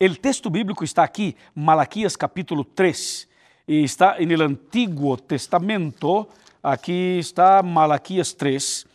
O 0.01 0.17
texto 0.17 0.49
bíblico 0.49 0.85
está 0.85 1.05
aqui, 1.05 1.37
Malaquias 1.55 2.17
capítulo 2.17 2.65
3, 2.65 3.29
e 3.67 3.83
está 3.83 4.17
no 4.19 4.45
Antigo 4.45 5.17
Testamento. 5.17 6.29
Aqui 6.63 7.19
está 7.19 7.63
Malaquias 7.63 8.33
3, 8.33 8.87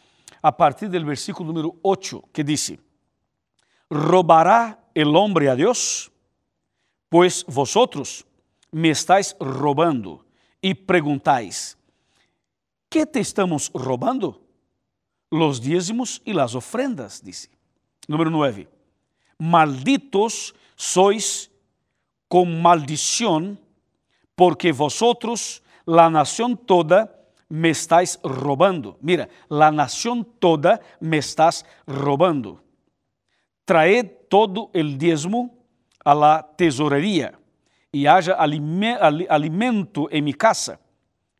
a 0.42 0.51
partir 0.51 0.88
do 0.88 1.06
versículo 1.06 1.54
número 1.54 1.78
8, 1.84 2.24
que 2.34 2.44
diz: 2.44 2.74
Robará 3.90 4.80
el 4.94 5.16
hombre 5.16 5.50
a 5.50 5.56
Deus? 5.56 6.12
Pois 7.10 7.44
vosotros 7.48 8.25
me 8.72 8.90
estáis 8.90 9.36
roubando 9.40 10.25
e 10.62 10.74
perguntáis: 10.74 11.78
que 12.92 13.06
te 13.06 13.22
estamos 13.22 13.72
roubando? 13.74 14.42
Los 15.32 15.62
dízimos 15.62 16.22
e 16.25 16.34
las 16.34 16.56
ofrendas, 16.56 17.22
disse. 17.24 17.48
Número 18.06 18.30
9. 18.30 18.68
Malditos 19.40 20.54
sois 20.75 21.50
com 22.28 22.44
maldição, 22.44 23.58
porque 24.36 24.72
vosotros, 24.72 25.64
la 25.86 26.10
nación 26.10 26.58
toda, 26.58 27.18
me 27.50 27.72
estáis 27.72 28.20
roubando. 28.24 28.98
Mira, 29.02 29.28
la 29.50 29.72
nación 29.72 30.26
toda 30.40 30.80
me 31.00 31.18
estás 31.18 31.66
roubando. 31.86 32.64
Traed 33.66 34.08
todo 34.30 34.72
el 34.74 34.98
diezmo 34.98 35.54
a 36.04 36.16
la 36.16 36.50
tesorería 36.58 37.38
y 37.92 38.08
haya 38.08 38.34
alimento 38.34 40.08
en 40.10 40.24
mi 40.24 40.34
casa 40.34 40.80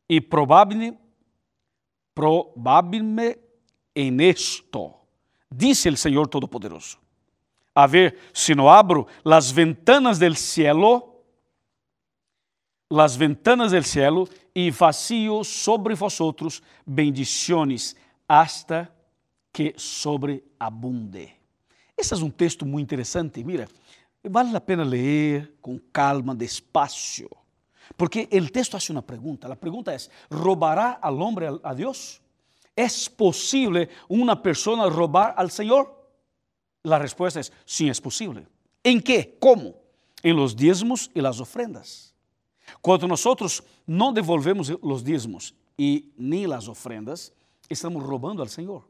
y 0.08 0.20
probable, 0.20 0.98
probable 2.14 3.40
en 3.96 4.20
esto, 4.20 5.00
dice 5.50 5.88
el 5.88 5.96
Señor 5.96 6.28
Todopoderoso. 6.28 7.00
A 7.74 7.88
ver, 7.88 8.18
si 8.34 8.54
no 8.54 8.72
abro 8.72 9.08
las 9.24 9.54
ventanas 9.54 10.20
del 10.20 10.36
cielo, 10.36 11.11
las 12.92 13.18
ventanas 13.18 13.72
del 13.72 13.84
cielo 13.84 14.28
y 14.54 14.70
vacío 14.70 15.44
sobre 15.44 15.96
vosotros 15.96 16.62
bendiciones 16.86 17.96
hasta 18.28 18.94
que 19.52 19.74
sobreabunde. 19.78 21.34
Esse 21.98 22.14
é 22.14 22.18
um 22.18 22.30
texto 22.30 22.66
muito 22.66 22.86
interessante, 22.86 23.44
mira, 23.44 23.68
Vale 24.24 24.56
a 24.56 24.62
pena 24.62 24.84
ler 24.84 25.58
com 25.62 25.80
calma, 25.92 26.36
despacio, 26.36 27.30
porque 27.98 28.30
o 28.32 28.50
texto 28.50 28.74
faz 28.74 28.88
uma 28.92 29.02
pergunta. 29.02 29.52
A 29.52 29.56
pergunta 29.56 29.92
é: 29.92 29.98
¿robará 30.30 31.00
al 31.02 31.20
hombre 31.20 31.48
a 31.64 31.74
Deus? 31.74 32.22
¿É 32.76 32.86
possível 33.18 33.88
uma 34.08 34.36
pessoa 34.36 34.88
roubar 34.90 35.34
al 35.36 35.50
Senhor? 35.50 35.92
A 36.84 36.98
resposta 37.00 37.40
é: 37.40 37.44
sim, 37.66 37.90
é 37.90 37.94
possível. 38.00 38.46
¿En 38.84 39.02
qué? 39.02 39.38
Como? 39.40 39.76
En 40.24 40.36
los 40.36 40.56
diezmos 40.56 41.10
e 41.16 41.22
las 41.22 41.40
ofrendas. 41.40 42.11
Quando 42.82 43.08
nós 43.08 43.24
não 43.88 44.14
devolvemos 44.14 44.70
os 44.82 45.04
diezmos 45.04 45.54
e 45.78 46.14
nem 46.18 46.52
as 46.54 46.68
ofrendas, 46.68 47.34
estamos 47.70 48.04
roubando 48.04 48.42
al 48.42 48.48
Senhor. 48.48 48.88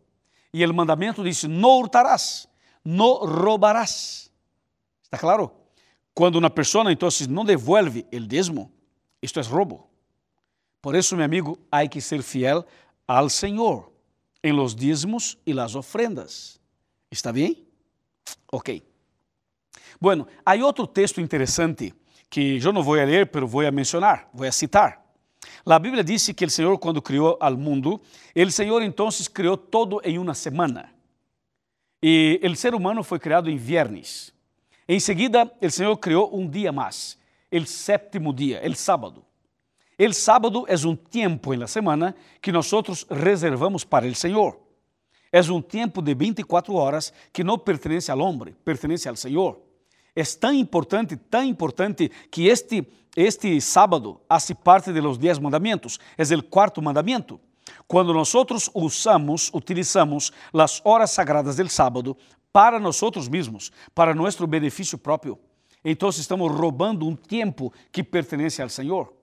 E 0.54 0.65
o 0.65 0.74
mandamento 0.74 1.24
diz: 1.24 1.44
não 1.44 1.80
hurtarás, 1.80 2.48
não 2.84 3.26
roubarás. 3.26 4.30
¿Está 5.04 5.17
claro? 5.17 5.52
Quando 6.13 6.36
uma 6.36 6.50
pessoa 6.50 6.91
então 6.91 7.10
não 7.30 7.46
devolve 7.46 8.06
o 8.13 8.20
dízimo, 8.20 8.72
isto 9.22 9.39
é 9.39 9.44
roubo. 9.44 9.88
Por 10.82 10.96
isso, 10.96 11.15
meu 11.15 11.26
amigo, 11.26 11.58
há 11.72 11.88
que 11.88 12.02
ser 12.02 12.22
fiel 12.22 12.65
ao 13.08 13.30
Senhor 13.30 13.91
em 14.44 14.52
los 14.52 14.76
dízimos 14.76 15.38
e 15.46 15.54
las 15.54 15.76
ofrendas. 15.76 16.60
¿Está 17.10 17.32
bem? 17.32 17.65
Ok. 18.52 18.84
Bueno, 20.00 20.28
há 20.44 20.56
outro 20.56 20.88
texto 20.88 21.22
interessante 21.22 21.94
que 22.32 22.60
eu 22.63 22.72
não 22.72 22.82
vou 22.82 22.96
ler, 22.96 23.30
mas 23.32 23.52
vou 23.52 23.72
mencionar, 23.74 24.30
vou 24.34 24.50
citar. 24.54 25.06
A 25.65 25.78
Bíblia 25.78 26.02
diz 26.02 26.32
que 26.32 26.46
o 26.46 26.50
Senhor, 26.50 26.78
quando 26.80 27.02
criou 27.02 27.38
al 27.41 27.58
mundo, 27.58 28.00
o 28.34 28.52
Senhor 28.52 28.82
então 28.82 29.10
criou 29.34 29.58
todo 29.58 30.02
em 30.04 30.17
uma 30.17 30.34
semana. 30.34 30.89
E 32.02 32.39
o 32.41 32.56
ser 32.56 32.74
humano 32.74 33.04
foi 33.04 33.20
criado 33.20 33.50
em 33.50 33.58
viernes. 33.58 34.34
Em 34.88 35.00
seguida, 35.00 35.52
o 35.62 35.70
Senhor 35.70 35.96
criou 35.98 36.36
um 36.36 36.50
dia 36.50 36.72
mais, 36.72 37.17
o 37.52 37.65
sétimo 37.65 38.34
dia, 38.34 38.62
o 38.65 38.76
sábado. 38.76 39.26
O 40.00 40.13
sábado 40.13 40.65
é 40.70 40.76
um 40.88 40.96
tempo 40.96 41.54
na 41.54 41.67
semana 41.67 42.15
que 42.41 42.52
nós 42.52 42.72
reservamos 43.10 43.84
para 43.84 44.08
o 44.08 44.15
Senhor. 44.15 44.58
É 45.34 45.41
um 45.52 45.62
tempo 45.62 46.02
de 46.02 46.15
24 46.15 46.74
horas 46.74 47.13
que 47.34 47.44
não 47.44 47.60
pertence 47.60 48.10
ao 48.10 48.20
homem, 48.20 48.56
pertence 48.63 49.08
ao 49.08 49.17
Senhor. 49.17 49.71
É 50.15 50.24
tão 50.24 50.54
importante, 50.54 51.15
tão 51.15 51.43
importante 51.43 52.12
que 52.30 52.47
este, 52.47 52.86
este 53.15 53.60
sábado 53.62 54.21
hace 54.30 54.54
parte 54.54 54.91
de 54.91 55.00
los 55.00 55.17
diez 55.17 55.39
mandamentos, 55.39 56.00
é 56.17 56.36
o 56.36 56.43
quarto 56.43 56.82
mandamento. 56.82 57.39
Quando 57.88 58.13
nós 58.13 58.34
usamos, 58.74 59.50
utilizamos 59.54 60.32
as 60.54 60.82
horas 60.84 61.12
sagradas 61.12 61.56
del 61.56 61.69
sábado 61.69 62.17
para 62.52 62.80
nós 62.80 63.02
mesmos, 63.30 63.71
para 63.95 64.13
nosso 64.13 64.45
benefício 64.45 64.97
próprio. 64.97 65.39
Então 65.84 66.10
estamos 66.10 66.52
roubando 66.52 67.08
um 67.08 67.15
tempo 67.15 67.74
que 67.91 68.04
pertence 68.04 68.62
ao 68.62 68.69
Senhor. 68.69 69.13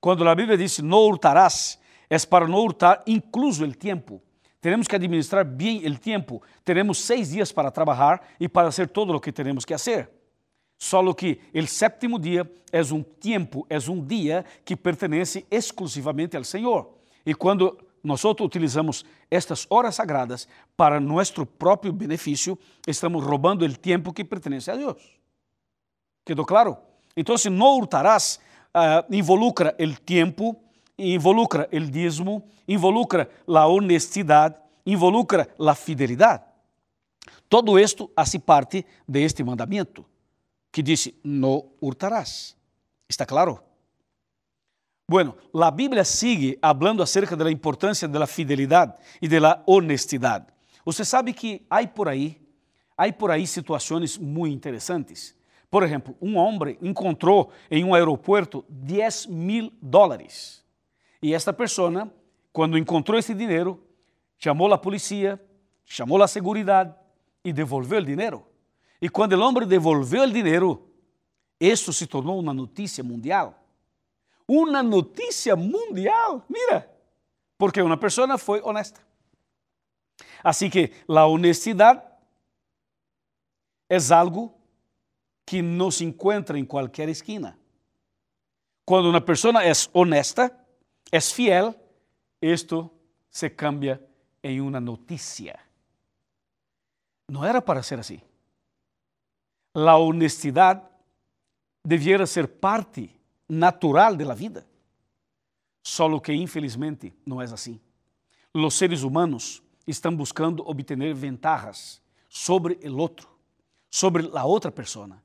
Quando 0.00 0.28
a 0.28 0.34
Bíblia 0.34 0.58
diz 0.58 0.78
não 0.78 0.98
hurtarás, 0.98 1.78
é 2.10 2.18
para 2.18 2.46
não 2.46 2.58
hurtar 2.58 3.02
incluso 3.06 3.64
o 3.64 3.72
tempo. 3.72 4.22
Temos 4.60 4.86
que 4.86 4.94
administrar 4.94 5.44
bem 5.44 5.86
o 5.86 5.98
tempo. 5.98 6.42
Teremos 6.64 6.98
seis 6.98 7.30
dias 7.30 7.50
para 7.50 7.70
trabalhar 7.70 8.22
e 8.38 8.48
para 8.48 8.70
fazer 8.70 8.88
todo 8.88 9.14
o 9.14 9.20
que 9.20 9.32
temos 9.32 9.64
que 9.64 9.74
fazer. 9.74 10.10
Só 10.78 11.12
que 11.14 11.40
o 11.54 11.66
sétimo 11.66 12.18
dia 12.18 12.50
é 12.72 12.80
um 12.92 13.02
tempo, 13.02 13.66
é 13.70 13.78
um 13.90 14.04
dia 14.04 14.44
que 14.64 14.76
pertence 14.76 15.46
exclusivamente 15.50 16.36
ao 16.36 16.44
Senhor. 16.44 16.90
E 17.24 17.34
quando 17.34 17.78
nós 18.02 18.22
utilizamos 18.24 19.04
estas 19.30 19.66
horas 19.70 19.94
sagradas 19.94 20.46
para 20.76 21.00
nosso 21.00 21.46
próprio 21.46 21.92
benefício, 21.92 22.58
estamos 22.86 23.24
roubando 23.24 23.64
o 23.64 23.76
tempo 23.76 24.12
que 24.12 24.24
pertence 24.24 24.70
a 24.70 24.76
Deus. 24.76 25.02
¿Quedou 26.24 26.44
claro? 26.44 26.76
Então, 27.16 27.38
se 27.38 27.48
não 27.48 27.78
hurtarás, 27.78 28.40
uh, 28.74 29.14
involucra 29.14 29.74
o 29.78 30.00
tempo, 30.00 30.56
involucra 30.98 31.68
o 31.72 31.80
dízimo, 31.80 32.42
involucra 32.66 33.30
a 33.46 33.66
honestidade, 33.66 34.56
involucra 34.84 35.48
a 35.58 35.74
fidelidade. 35.74 36.44
Todo 37.48 37.78
isto 37.78 38.10
hace 38.16 38.38
parte 38.38 38.84
de 39.06 39.24
este 39.24 39.44
mandamento, 39.44 40.04
que 40.74 40.82
diz: 40.82 41.14
não 41.22 41.70
hurtarás. 41.80 42.56
¿Está 43.08 43.24
claro? 43.24 43.62
Bueno, 45.06 45.36
la 45.52 45.70
Biblia 45.70 46.04
sigue 46.04 46.58
hablando 46.60 47.00
acerca 47.00 47.36
de 47.36 47.44
la 47.44 47.50
importancia 47.52 48.08
de 48.08 48.18
la 48.18 48.26
fidelidad 48.26 48.98
y 49.20 49.28
de 49.28 49.38
la 49.38 49.62
honestidad. 49.66 50.48
Você 50.84 51.04
sabe 51.04 51.32
que 51.32 51.64
há 51.70 51.86
por 51.86 52.08
aí, 52.08 52.42
há 52.96 53.12
por 53.12 53.30
aí 53.30 53.46
situações 53.46 54.18
muito 54.18 54.52
interessantes. 54.52 55.36
Por 55.70 55.84
exemplo, 55.84 56.16
um 56.20 56.36
homem 56.36 56.76
encontrou 56.82 57.52
em 57.70 57.84
um 57.84 57.94
aeroporto 57.94 58.64
10 58.68 59.26
mil 59.26 59.72
dólares. 59.80 60.64
E 61.22 61.32
esta 61.34 61.52
pessoa, 61.52 62.12
quando 62.52 62.76
encontrou 62.76 63.16
esse 63.16 63.32
dinheiro, 63.32 63.80
chamou 64.38 64.72
a 64.72 64.78
polícia, 64.78 65.40
chamou 65.84 66.20
a 66.20 66.26
segurança 66.26 66.96
e 67.44 67.52
devolveu 67.52 68.00
o 68.00 68.04
dinheiro. 68.04 68.53
E 69.00 69.08
quando 69.08 69.32
o 69.34 69.40
homem 69.40 69.66
devolveu 69.66 70.22
o 70.22 70.30
dinheiro, 70.30 70.88
isso 71.60 71.92
se 71.92 72.06
tornou 72.06 72.38
uma 72.38 72.54
notícia 72.54 73.02
mundial. 73.02 73.60
Uma 74.46 74.82
notícia 74.82 75.56
mundial, 75.56 76.44
mira, 76.48 76.90
porque 77.56 77.80
uma 77.80 77.96
pessoa 77.96 78.36
foi 78.36 78.60
honesta. 78.62 79.00
Assim 80.42 80.68
que 80.68 80.92
a 81.08 81.26
honestidade 81.26 82.02
é 83.88 83.96
algo 84.14 84.54
que 85.46 85.62
não 85.62 85.90
se 85.90 86.04
encontra 86.04 86.58
em 86.58 86.64
qualquer 86.64 87.08
esquina. 87.08 87.58
Quando 88.84 89.08
uma 89.08 89.20
pessoa 89.20 89.64
é 89.64 89.72
honesta, 89.92 90.54
é 91.10 91.20
fiel, 91.20 91.74
isto 92.40 92.90
se 93.30 93.48
cambia 93.48 94.02
em 94.42 94.60
uma 94.60 94.80
notícia. 94.80 95.58
Não 97.30 97.44
era 97.44 97.62
para 97.62 97.82
ser 97.82 97.98
assim. 97.98 98.20
A 99.74 99.96
honestidade 99.96 100.82
deviera 101.84 102.26
ser 102.26 102.46
parte 102.46 103.10
natural 103.48 104.16
da 104.16 104.34
vida. 104.34 104.66
Só 105.82 106.18
que, 106.20 106.32
infelizmente, 106.32 107.12
não 107.26 107.42
é 107.42 107.44
assim. 107.44 107.80
Os 108.52 108.74
seres 108.74 109.02
humanos 109.02 109.62
estão 109.86 110.16
buscando 110.16 110.66
obter 110.66 111.12
ventajas 111.12 112.00
sobre 112.28 112.78
o 112.88 112.96
outro, 112.96 113.28
sobre 113.90 114.30
a 114.32 114.44
outra 114.44 114.72
pessoa. 114.72 115.20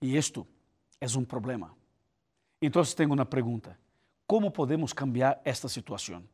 E 0.00 0.16
isto 0.16 0.46
é 1.00 1.06
um 1.16 1.24
problema. 1.24 1.74
Então, 2.60 2.82
tenho 2.84 3.12
uma 3.12 3.26
pergunta: 3.26 3.78
como 4.26 4.50
podemos 4.50 4.92
cambiar 4.92 5.40
esta 5.44 5.68
situação? 5.68 6.24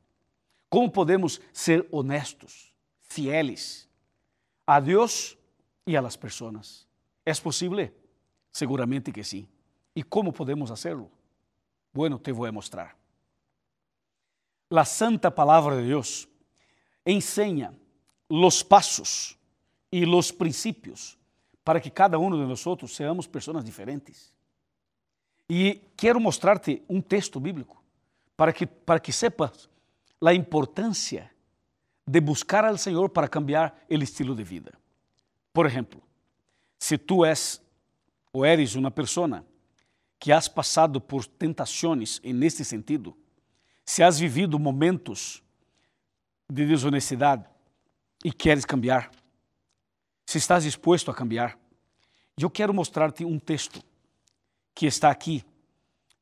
Como 0.71 0.91
podemos 0.91 1.41
ser 1.53 1.87
honestos, 1.91 2.73
fieles 3.03 3.89
a 4.67 4.81
Deus 4.81 5.37
e 5.87 5.97
a 5.97 6.01
las 6.01 6.17
pessoas? 6.17 6.86
¿É 7.27 7.35
possível? 7.35 7.93
Seguramente 8.53 9.13
que 9.13 9.25
sim. 9.25 9.49
¿Y 9.93 10.03
como 10.05 10.33
podemos 10.33 10.71
hacerlo? 10.71 11.11
Bueno, 11.93 12.21
te 12.21 12.31
voy 12.31 12.49
a 12.49 12.53
mostrar. 12.53 12.95
La 14.71 14.85
santa 14.85 15.35
palabra 15.35 15.75
de 15.75 15.83
Dios 15.83 16.29
enseña 17.05 17.73
los 18.29 18.63
pasos 18.63 19.37
y 19.91 20.07
los 20.07 20.33
principios 20.33 21.19
para 21.65 21.81
que 21.81 21.91
cada 21.91 22.17
uno 22.17 22.39
de 22.39 22.47
nosotros 22.47 22.95
seamos 22.95 23.27
personas 23.27 23.65
diferentes. 23.65 24.33
E 25.49 25.81
quero 25.97 26.21
mostrar-te 26.21 26.83
um 26.89 27.01
texto 27.01 27.41
bíblico 27.41 27.83
para 28.37 28.53
que, 28.53 28.67
para 28.67 29.01
que 29.01 29.13
sepas 29.13 29.69
a 30.21 30.33
importância 30.33 31.31
de 32.07 32.21
buscar 32.21 32.65
ao 32.65 32.79
Senhor 32.79 33.11
para 33.11 33.29
cambiar 33.29 33.85
o 33.91 33.95
estilo 33.95 34.35
de 34.35 34.45
vida. 34.45 34.73
Por 35.53 35.67
exemplo, 35.67 36.06
se 36.79 36.99
tu 36.99 37.25
és 37.25 37.61
ou 38.33 38.45
eres 38.45 38.75
uma 38.75 38.91
pessoa 38.91 39.45
que 40.19 40.33
has 40.33 40.49
passado 40.49 41.01
por 41.01 41.27
tentações 41.27 42.21
neste 42.23 42.65
sentido, 42.65 43.17
se 43.85 44.03
has 44.03 44.19
vivido 44.19 44.59
momentos 44.59 45.43
de 46.51 46.67
desonestidade 46.67 47.45
e 48.25 48.33
queres 48.33 48.65
cambiar, 48.65 49.11
se 50.27 50.39
estás 50.39 50.65
disposto 50.65 51.11
a 51.11 51.15
cambiar, 51.15 51.59
eu 52.39 52.51
quero 52.51 52.75
mostrar-te 52.75 53.25
um 53.25 53.39
texto 53.39 53.83
que 54.75 54.87
está 54.87 55.11
aqui 55.11 55.45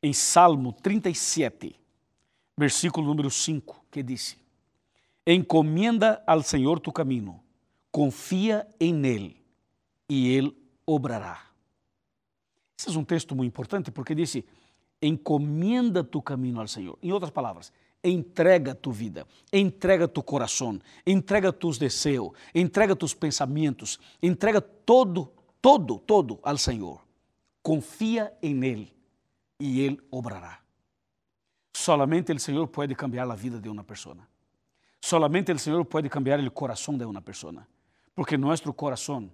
em 0.02 0.12
Salmo 0.12 0.72
37, 0.72 1.74
versículo 2.56 3.06
número 3.06 3.30
5, 3.30 3.86
que 3.90 4.02
diz: 4.02 4.36
Encomenda 5.26 6.22
ao 6.26 6.42
Senhor 6.42 6.78
tu 6.78 6.92
caminho, 6.92 7.40
confia 7.90 8.68
em 8.78 9.04
Ele 9.04 9.43
e 10.08 10.30
Ele 10.30 10.56
obrará. 10.86 11.40
Esse 12.78 12.94
é 12.94 12.98
um 12.98 13.04
texto 13.04 13.34
muito 13.34 13.48
importante 13.48 13.90
porque 13.90 14.14
diz: 14.14 14.36
encomenda 15.00 16.02
tu 16.02 16.20
caminho 16.20 16.60
ao 16.60 16.68
Senhor. 16.68 16.98
Em 17.02 17.12
outras 17.12 17.30
palavras, 17.30 17.72
entrega 18.02 18.74
tu 18.74 18.90
vida, 18.90 19.26
entrega 19.52 20.06
tu 20.06 20.22
coração, 20.22 20.78
entrega 21.06 21.52
tus 21.52 21.78
desejos, 21.78 22.32
entrega 22.54 22.94
tus 22.94 23.14
pensamentos, 23.14 23.98
entrega 24.22 24.60
todo, 24.60 25.32
todo, 25.60 25.98
todo 25.98 26.38
ao 26.42 26.58
Senhor. 26.58 27.02
Confia 27.62 28.32
em 28.42 28.62
Ele 28.64 28.92
e 29.58 29.80
Ele 29.80 29.98
obrará. 30.10 30.60
Solamente 31.74 32.32
o 32.32 32.38
Senhor 32.38 32.68
pode 32.68 32.94
cambiar 32.94 33.28
a 33.30 33.34
vida 33.34 33.58
de 33.58 33.68
uma 33.68 33.82
pessoa. 33.82 34.16
Solamente 35.00 35.52
o 35.52 35.58
Senhor 35.58 35.84
pode 35.84 36.08
cambiar 36.08 36.38
o 36.40 36.50
coração 36.50 36.96
de 36.96 37.04
uma 37.04 37.20
pessoa. 37.20 37.66
Porque 38.14 38.36
nosso 38.36 38.72
coração 38.72 39.30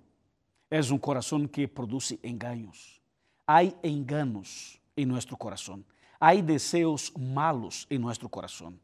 é 0.71 0.81
um 0.93 0.99
coração 0.99 1.47
que 1.49 1.67
produz 1.67 2.17
enganos. 2.23 3.01
Há 3.47 3.65
enganos 3.83 4.79
em 4.97 5.05
nosso 5.05 5.37
coração. 5.37 5.85
Há 6.21 6.35
desejos 6.37 7.13
malos 7.19 7.87
em 7.91 7.99
nosso 7.99 8.29
coração. 8.29 8.75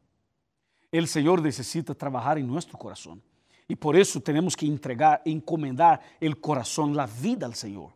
O 0.93 1.07
Senhor 1.07 1.41
necessita 1.41 1.95
trabalhar 1.95 2.39
em 2.39 2.43
nosso 2.43 2.69
coração. 2.71 3.21
E 3.69 3.77
por 3.77 3.95
isso 3.95 4.21
temos 4.21 4.55
que 4.55 4.67
entregar, 4.67 5.21
encomendar 5.27 6.01
o 6.21 6.37
coração, 6.37 6.99
a 6.99 7.07
vida 7.07 7.47
ao 7.47 7.53
Senhor. 7.53 7.93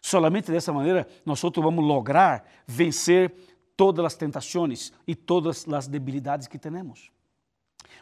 Solamente 0.00 0.52
dessa 0.52 0.72
maneira 0.72 1.06
nós 1.24 1.40
vamos 1.40 1.84
lograr 1.84 2.46
vencer 2.66 3.34
todas 3.76 4.04
as 4.04 4.14
tentações 4.14 4.92
e 5.06 5.14
todas 5.14 5.66
as 5.68 5.86
debilidades 5.86 6.46
que 6.46 6.58
temos. 6.58 7.10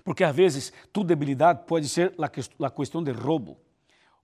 Porque 0.04 0.24
às 0.24 0.34
vezes 0.34 0.72
tu 0.92 1.04
debilidade 1.04 1.64
pode 1.66 1.88
ser 1.88 2.14
a 2.18 2.70
questão 2.70 3.02
de 3.02 3.12
roubo, 3.12 3.58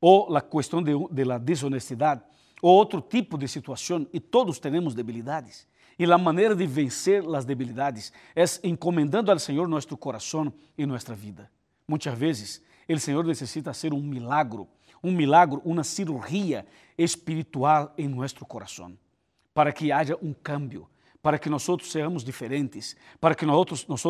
ou 0.00 0.36
a 0.36 0.40
questão 0.40 0.82
de, 0.82 0.92
de 1.10 1.24
la 1.24 1.38
desonestidade, 1.38 2.22
ou 2.60 2.74
outro 2.76 3.00
tipo 3.00 3.38
de 3.38 3.46
situação, 3.48 4.06
e 4.12 4.20
todos 4.20 4.58
temos 4.58 4.94
debilidades. 4.94 5.66
E 5.98 6.04
a 6.04 6.18
maneira 6.18 6.54
de 6.54 6.66
vencer 6.66 7.24
as 7.34 7.44
debilidades 7.44 8.12
é 8.36 8.44
encomendando 8.62 9.32
ao 9.32 9.38
Senhor 9.38 9.66
nosso 9.66 9.96
coração 9.96 10.52
e 10.76 10.86
nossa 10.86 11.14
vida. 11.14 11.50
Muitas 11.88 12.16
vezes, 12.16 12.62
o 12.88 12.98
Senhor 12.98 13.24
necessita 13.24 13.72
ser 13.74 13.92
um 13.92 14.02
milagro, 14.02 14.68
um 15.02 15.10
milagro, 15.10 15.60
uma 15.64 15.82
cirurgia 15.82 16.66
espiritual 16.96 17.92
em 17.98 18.08
nosso 18.08 18.44
coração, 18.46 18.96
para 19.52 19.72
que 19.72 19.90
haja 19.90 20.16
um 20.22 20.32
cambio, 20.32 20.88
para 21.20 21.38
que 21.38 21.50
nós 21.50 21.66
sejamos 21.82 22.22
diferentes, 22.22 22.96
para 23.20 23.34
que 23.34 23.44
nós 23.44 23.66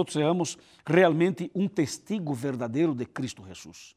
sejamos 0.08 0.58
realmente 0.84 1.50
um 1.54 1.66
testigo 1.66 2.34
verdadeiro 2.34 2.94
de 2.94 3.06
Cristo 3.06 3.44
Jesus. 3.46 3.96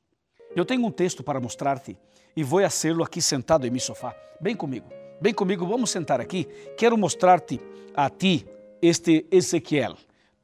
Eu 0.54 0.66
tenho 0.66 0.86
um 0.86 0.92
texto 0.92 1.24
para 1.24 1.40
mostrar-te 1.40 1.98
e 2.36 2.44
vou 2.44 2.62
fazê-lo 2.62 3.04
aqui 3.04 3.22
sentado 3.22 3.66
em 3.66 3.70
meu 3.70 3.80
sofá. 3.80 4.14
Vem 4.40 4.56
comigo, 4.56 4.88
vem 5.22 5.34
comigo, 5.34 5.66
vamos 5.66 5.90
sentar 5.90 6.20
aqui. 6.20 6.46
Quero 6.78 6.98
mostrar-te 6.98 7.60
a 7.96 8.10
ti 8.10 8.46
este 8.82 9.26
Ezequiel. 9.32 9.96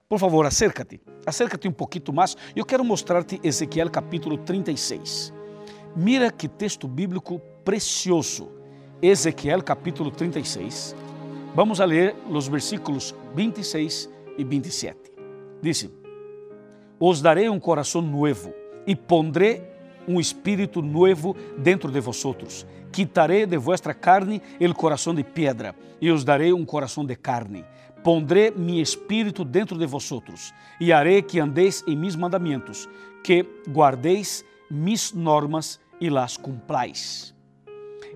Por 0.08 0.18
favor, 0.18 0.46
acércate, 0.46 1.02
acércate 1.26 1.68
um 1.68 1.74
pouquinho 1.74 2.14
mais. 2.14 2.38
Eu 2.56 2.66
quero 2.66 2.86
mostrar-te 2.86 3.40
Ezequiel 3.44 3.90
capítulo 3.90 4.38
36. 4.38 5.34
Mira 5.94 6.32
que 6.32 6.48
texto 6.48 6.88
bíblico 6.88 7.40
precioso. 7.66 8.50
Ezequiel 9.02 9.62
capítulo 9.62 10.10
36. 10.10 10.96
Vamos 11.54 11.82
a 11.82 11.86
ler 11.86 12.16
os 12.30 12.48
versículos 12.48 13.14
26 13.36 14.10
e 14.38 14.44
27. 14.46 14.98
Diz: 15.62 15.90
Os 16.98 17.22
darei 17.22 17.50
um 17.50 17.60
coração 17.60 18.02
novo 18.02 18.54
e 18.86 18.96
pondré 18.96 19.77
um 20.08 20.20
espírito 20.20 20.82
novo 20.82 21.36
dentro 21.58 21.92
de 21.92 22.00
vosotros. 22.00 22.66
Quitarei 22.92 23.46
de 23.46 23.58
vuestra 23.58 23.94
carne 23.94 24.42
el 24.60 24.74
coração 24.74 25.14
de 25.14 25.24
pedra 25.24 25.76
e 26.00 26.10
os 26.10 26.24
darei 26.24 26.54
um 26.54 26.66
coração 26.66 27.06
de 27.06 27.16
carne. 27.16 27.66
Pondré 28.04 28.52
mi 28.52 28.80
espírito 28.80 29.44
dentro 29.44 29.78
de 29.78 29.86
vosotros 29.86 30.54
e 30.80 30.94
harei 30.94 31.22
que 31.22 31.40
andeis 31.40 31.84
em 31.88 31.96
mis 31.96 32.16
mandamentos, 32.16 32.88
que 33.24 33.46
guardeis 33.68 34.46
mis 34.70 35.14
normas 35.14 35.80
e 36.00 36.10
las 36.10 36.38
cumpláis. 36.38 37.36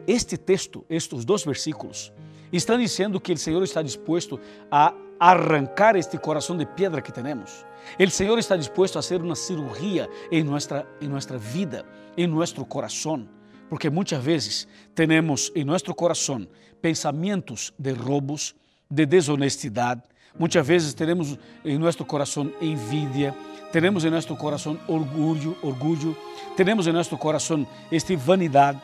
Este 0.08 0.38
texto, 0.38 0.86
estes 0.90 1.26
dois 1.26 1.44
versículos, 1.44 2.14
estão 2.52 2.78
dizendo 2.78 3.20
que 3.20 3.34
o 3.34 3.38
Senhor 3.38 3.64
está 3.64 3.82
disposto 3.82 4.40
a 4.72 4.94
arrancar 5.20 5.96
este 5.96 6.18
coração 6.18 6.58
de 6.58 6.66
pedra 6.66 7.02
que 7.02 7.12
temos. 7.12 7.66
O 8.00 8.10
Senhor 8.10 8.38
está 8.40 8.56
disposto 8.56 8.98
a 8.98 9.02
fazer 9.02 9.22
uma 9.22 9.36
cirurgia 9.36 10.10
em 10.32 10.44
nossa, 10.44 10.86
em 11.00 11.08
nossa 11.08 11.38
vida, 11.38 11.86
em 12.18 12.28
nosso 12.28 12.64
coração, 12.66 13.28
porque 13.70 13.90
muitas 13.90 14.24
vezes 14.24 14.68
temos 14.96 15.52
em 15.56 15.64
nosso 15.64 15.94
coração 15.94 16.48
pensamentos 16.82 17.74
de 17.78 17.94
roubos, 17.94 18.56
de 18.90 19.06
desonestidade, 19.06 20.02
muitas 20.38 20.66
vezes 20.66 20.94
temos 20.94 21.38
em 21.64 21.78
nosso 21.78 22.04
coração 22.06 22.52
envidia, 22.62 23.36
temos 23.72 24.04
em 24.04 24.10
nosso 24.10 24.36
coração 24.36 24.78
orgulho, 24.88 25.56
orgulho, 25.62 26.18
temos 26.58 26.88
em 26.88 26.92
nosso 26.92 27.18
coração 27.18 27.66
esta 27.92 28.16
vanidade, 28.18 28.82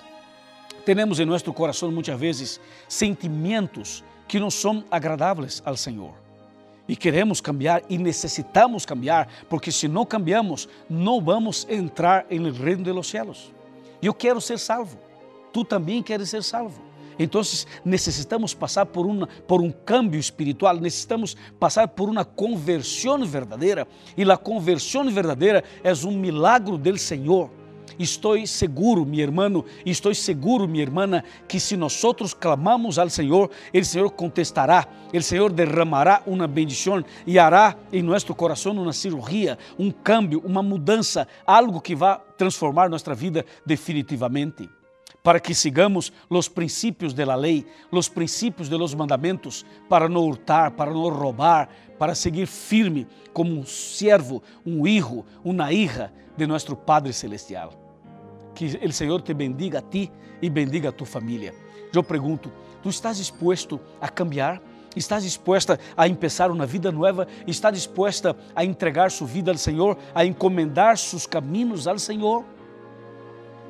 temos 0.85 1.19
em 1.19 1.25
nosso 1.25 1.51
coração 1.51 1.91
muitas 1.91 2.17
vezes 2.17 2.61
sentimentos 2.87 4.03
que 4.27 4.39
não 4.39 4.49
são 4.49 4.83
agradáveis 4.89 5.61
ao 5.65 5.75
Senhor. 5.75 6.26
E 6.87 6.95
queremos 6.95 7.41
cambiar 7.41 7.83
e 7.89 7.97
necessitamos 7.97 8.85
cambiar, 8.85 9.27
porque 9.49 9.71
se 9.71 9.87
não 9.87 10.05
cambiamos, 10.05 10.69
não 10.89 11.21
vamos 11.21 11.67
entrar 11.69 12.25
no 12.31 12.51
reino 12.51 12.83
de 12.83 12.91
los 12.91 13.07
cielos. 13.07 13.51
Eu 14.01 14.13
quero 14.13 14.39
ser 14.39 14.57
salvo. 14.57 14.97
Tu 15.51 15.65
também 15.65 16.01
queres 16.01 16.29
ser 16.29 16.43
salvo. 16.43 16.87
Então 17.19 17.41
necessitamos 17.83 18.53
passar 18.53 18.85
por, 18.85 19.05
uma, 19.05 19.27
por 19.47 19.61
um 19.61 19.71
câmbio 19.71 20.19
espiritual, 20.19 20.75
necessitamos 20.77 21.35
passar 21.59 21.87
por 21.87 22.09
uma 22.09 22.23
conversão 22.23 23.25
verdadeira. 23.25 23.87
E 24.15 24.29
a 24.29 24.37
conversão 24.37 25.09
verdadeira 25.09 25.63
é 25.83 25.91
um 26.05 26.11
milagro 26.11 26.77
do 26.77 26.97
Senhor. 26.97 27.49
Estou 27.97 28.45
seguro, 28.45 29.05
meu 29.05 29.19
irmão, 29.19 29.63
estou 29.85 30.13
seguro, 30.13 30.67
minha 30.67 30.83
irmã, 30.83 31.23
que 31.47 31.59
se 31.59 31.75
nós 31.75 32.01
clamamos 32.39 32.99
ao 32.99 33.09
Senhor, 33.09 33.49
o 33.73 33.85
Senhor 33.85 34.09
contestará, 34.11 34.87
o 35.13 35.21
Senhor 35.21 35.51
derramará 35.51 36.21
uma 36.25 36.47
bendição 36.47 37.03
e 37.25 37.39
hará 37.39 37.75
em 37.91 38.01
nosso 38.01 38.33
coração 38.35 38.73
uma 38.73 38.93
cirurgia, 38.93 39.57
um 39.77 39.91
câmbio, 39.91 40.41
uma 40.45 40.61
mudança, 40.61 41.27
algo 41.45 41.81
que 41.81 41.95
vai 41.95 42.19
transformar 42.37 42.89
nossa 42.89 43.15
vida 43.15 43.45
definitivamente 43.65 44.69
para 45.27 45.41
que 45.41 45.53
sigamos 45.53 46.13
os 46.29 46.47
princípios 46.47 47.13
da 47.13 47.35
lei, 47.35 47.65
os 47.91 48.07
princípios 48.07 48.69
de 48.69 48.77
los 48.77 48.93
mandamentos, 48.93 49.65
para 49.89 50.07
não 50.07 50.25
hurtar, 50.25 50.71
para 50.71 50.89
não 50.89 51.09
roubar, 51.09 51.67
para 51.99 52.15
seguir 52.15 52.47
firme 52.47 53.05
como 53.33 53.51
um 53.51 53.65
servo, 53.65 54.41
um 54.65 54.87
hijo, 54.87 55.25
uma 55.43 55.69
hija 55.73 56.13
de 56.37 56.47
nosso 56.47 56.73
Padre 56.77 57.11
Celestial. 57.11 57.73
Que 58.55 58.79
o 58.81 58.93
Senhor 58.93 59.21
te 59.21 59.33
bendiga 59.33 59.79
a 59.79 59.81
ti 59.81 60.09
e 60.41 60.49
bendiga 60.49 60.87
a 60.87 60.91
tu 60.93 61.03
família. 61.03 61.53
Eu 61.93 62.05
pergunto, 62.05 62.49
tu 62.81 62.87
estás 62.87 63.17
disposto 63.17 63.81
a 63.99 64.07
cambiar? 64.07 64.61
Estás 64.95 65.23
disposta 65.23 65.77
a 65.97 66.07
começar 66.07 66.49
uma 66.49 66.65
vida 66.65 66.89
nova? 66.89 67.27
Estás 67.45 67.73
disposta 67.73 68.33
a 68.55 68.63
entregar 68.63 69.11
sua 69.11 69.27
vida 69.27 69.51
ao 69.51 69.57
Senhor, 69.57 69.97
a 70.15 70.23
encomendar 70.23 70.97
seus 70.97 71.27
caminhos 71.27 71.85
ao 71.85 71.99
Senhor? 71.99 72.45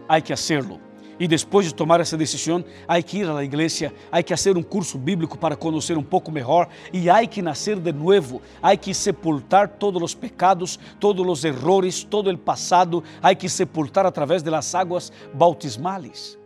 Há 0.07 0.21
que 0.21 0.31
hacerlo 0.31 0.85
e 1.19 1.27
depois 1.27 1.65
de 1.65 1.73
tomar 1.73 1.99
essa 1.99 2.17
decisão, 2.17 2.63
há 2.87 3.01
que 3.01 3.19
ir 3.19 3.29
à 3.29 3.43
igreja, 3.43 3.93
há 4.11 4.21
que 4.21 4.35
fazer 4.35 4.57
um 4.57 4.63
curso 4.63 4.97
bíblico 4.97 5.37
para 5.37 5.55
conhecer 5.55 5.97
um 5.97 6.03
pouco 6.03 6.31
melhor 6.31 6.67
e 6.93 7.09
há 7.09 7.25
que 7.25 7.41
nascer 7.41 7.79
de 7.79 7.91
novo, 7.91 8.41
há 8.61 8.75
que 8.75 8.93
sepultar 8.93 9.67
todos 9.69 10.01
os 10.01 10.13
pecados, 10.13 10.79
todos 10.99 11.25
os 11.27 11.43
errores, 11.43 12.03
todo 12.03 12.29
o 12.29 12.37
passado, 12.37 13.03
há 13.21 13.33
que 13.33 13.49
sepultar 13.49 14.05
através 14.05 14.43
das 14.43 14.75
águas 14.75 15.11
bautismales. 15.33 16.37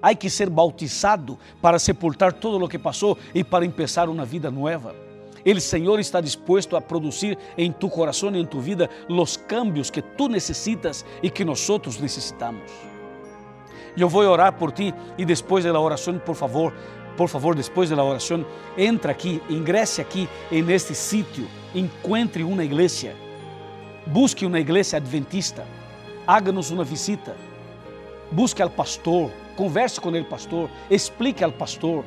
Há 0.00 0.14
que 0.14 0.28
ser 0.28 0.50
bautizado 0.50 1.38
para 1.60 1.78
sepultar 1.78 2.32
todo 2.32 2.62
o 2.64 2.68
que 2.68 2.78
passou 2.78 3.16
e 3.32 3.44
para 3.44 3.68
começar 3.68 4.08
uma 4.08 4.24
vida 4.24 4.50
nova. 4.50 4.96
O 5.44 5.60
Senhor 5.60 5.98
está 5.98 6.20
disposto 6.20 6.76
a 6.76 6.80
produzir 6.80 7.38
em 7.56 7.70
tu 7.72 7.88
coração 7.88 8.34
e 8.34 8.40
em 8.40 8.46
tu 8.46 8.60
vida 8.60 8.88
os 9.08 9.36
cambios 9.36 9.90
que 9.90 10.02
tu 10.02 10.28
necessitas 10.28 11.04
e 11.22 11.30
que 11.30 11.44
nós 11.44 11.68
necessitamos. 12.00 12.91
Eu 13.96 14.08
vou 14.08 14.22
orar 14.22 14.52
por 14.52 14.72
ti 14.72 14.94
e 15.18 15.24
depois 15.24 15.64
da 15.64 15.78
oração, 15.78 16.18
por 16.18 16.34
favor, 16.34 16.72
por 17.16 17.28
favor, 17.28 17.54
depois 17.54 17.90
da 17.90 18.02
oração, 18.02 18.44
entra 18.76 19.12
aqui, 19.12 19.42
ingresse 19.50 20.00
aqui 20.00 20.28
em 20.50 20.68
este 20.70 20.94
sítio, 20.94 21.46
encontre 21.74 22.42
uma 22.42 22.64
igreja, 22.64 23.14
busque 24.06 24.46
uma 24.46 24.58
igreja 24.58 24.96
adventista, 24.96 25.66
haga-nos 26.26 26.70
uma 26.70 26.84
visita, 26.84 27.36
busque 28.30 28.62
ao 28.62 28.70
pastor, 28.70 29.30
converse 29.56 30.00
com 30.00 30.14
ele, 30.14 30.24
pastor, 30.24 30.70
explique 30.90 31.44
ao 31.44 31.52
pastor. 31.52 32.04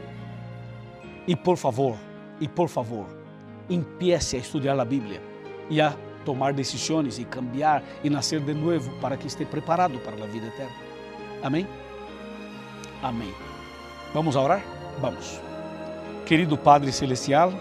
E 1.28 1.36
por 1.36 1.58
favor, 1.58 1.98
e 2.40 2.48
por 2.48 2.68
favor, 2.68 3.06
empiece 3.70 4.36
a 4.36 4.40
estudar 4.40 4.80
a 4.80 4.86
Bíblia 4.86 5.22
e 5.70 5.82
a 5.82 5.96
tomar 6.24 6.54
decisões 6.54 7.20
e 7.20 7.26
cambiar 7.26 7.84
e 8.04 8.10
nascer 8.10 8.40
de 8.40 8.54
novo 8.54 8.92
para 9.00 9.18
que 9.18 9.28
esteja 9.28 9.50
preparado 9.50 10.00
para 10.00 10.24
a 10.24 10.28
vida 10.28 10.48
eterna. 10.48 10.85
Amém? 11.46 11.68
Amém. 13.04 13.32
Vamos 14.12 14.36
orar? 14.36 14.64
Vamos. 15.00 15.40
Querido 16.26 16.58
Padre 16.58 16.92
Celestial, 16.92 17.54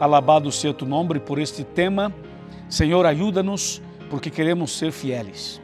alabado 0.00 0.50
seja 0.50 0.74
tu 0.74 0.84
nome 0.84 1.20
por 1.20 1.38
este 1.38 1.62
tema. 1.62 2.12
Senhor, 2.68 3.06
ajuda-nos 3.06 3.80
porque 4.10 4.28
queremos 4.28 4.76
ser 4.76 4.90
fiéis, 4.90 5.62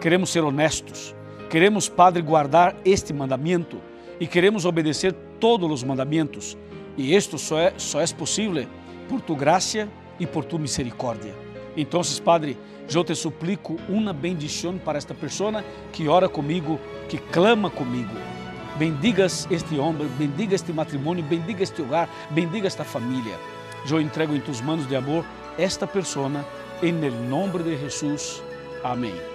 queremos 0.00 0.30
ser 0.30 0.44
honestos, 0.44 1.12
queremos, 1.50 1.88
Padre, 1.88 2.22
guardar 2.22 2.76
este 2.84 3.12
mandamento 3.12 3.78
e 4.20 4.26
queremos 4.28 4.64
obedecer 4.64 5.12
todos 5.40 5.68
os 5.68 5.82
mandamentos. 5.82 6.56
E 6.96 7.16
isto 7.16 7.38
só 7.38 7.58
é, 7.58 7.74
só 7.76 8.00
é 8.00 8.06
possível 8.06 8.68
por 9.08 9.20
tu 9.20 9.34
graça 9.34 9.88
e 10.20 10.28
por 10.28 10.44
tu 10.44 10.60
misericórdia. 10.60 11.49
Então, 11.76 12.00
Padre, 12.24 12.56
eu 12.92 13.04
te 13.04 13.14
suplico 13.14 13.76
uma 13.88 14.12
bendição 14.12 14.76
para 14.78 14.98
esta 14.98 15.14
pessoa 15.14 15.64
que 15.92 16.08
ora 16.08 16.28
comigo, 16.28 16.80
que 17.08 17.18
clama 17.18 17.70
comigo. 17.70 18.14
Bendigas 18.76 19.46
este 19.50 19.78
homem, 19.78 20.08
bendiga 20.18 20.54
este 20.54 20.72
matrimônio, 20.72 21.22
bendiga 21.22 21.62
este 21.62 21.82
hogar, 21.82 22.08
bendiga 22.30 22.66
esta 22.66 22.84
família. 22.84 23.38
Eu 23.88 24.00
entrego 24.00 24.34
em 24.34 24.40
tus 24.40 24.60
manos 24.60 24.88
de 24.88 24.96
amor 24.96 25.24
esta 25.58 25.86
pessoa, 25.86 26.44
em 26.82 26.92
nome 26.92 27.62
de 27.62 27.78
Jesus. 27.78 28.42
Amém. 28.82 29.29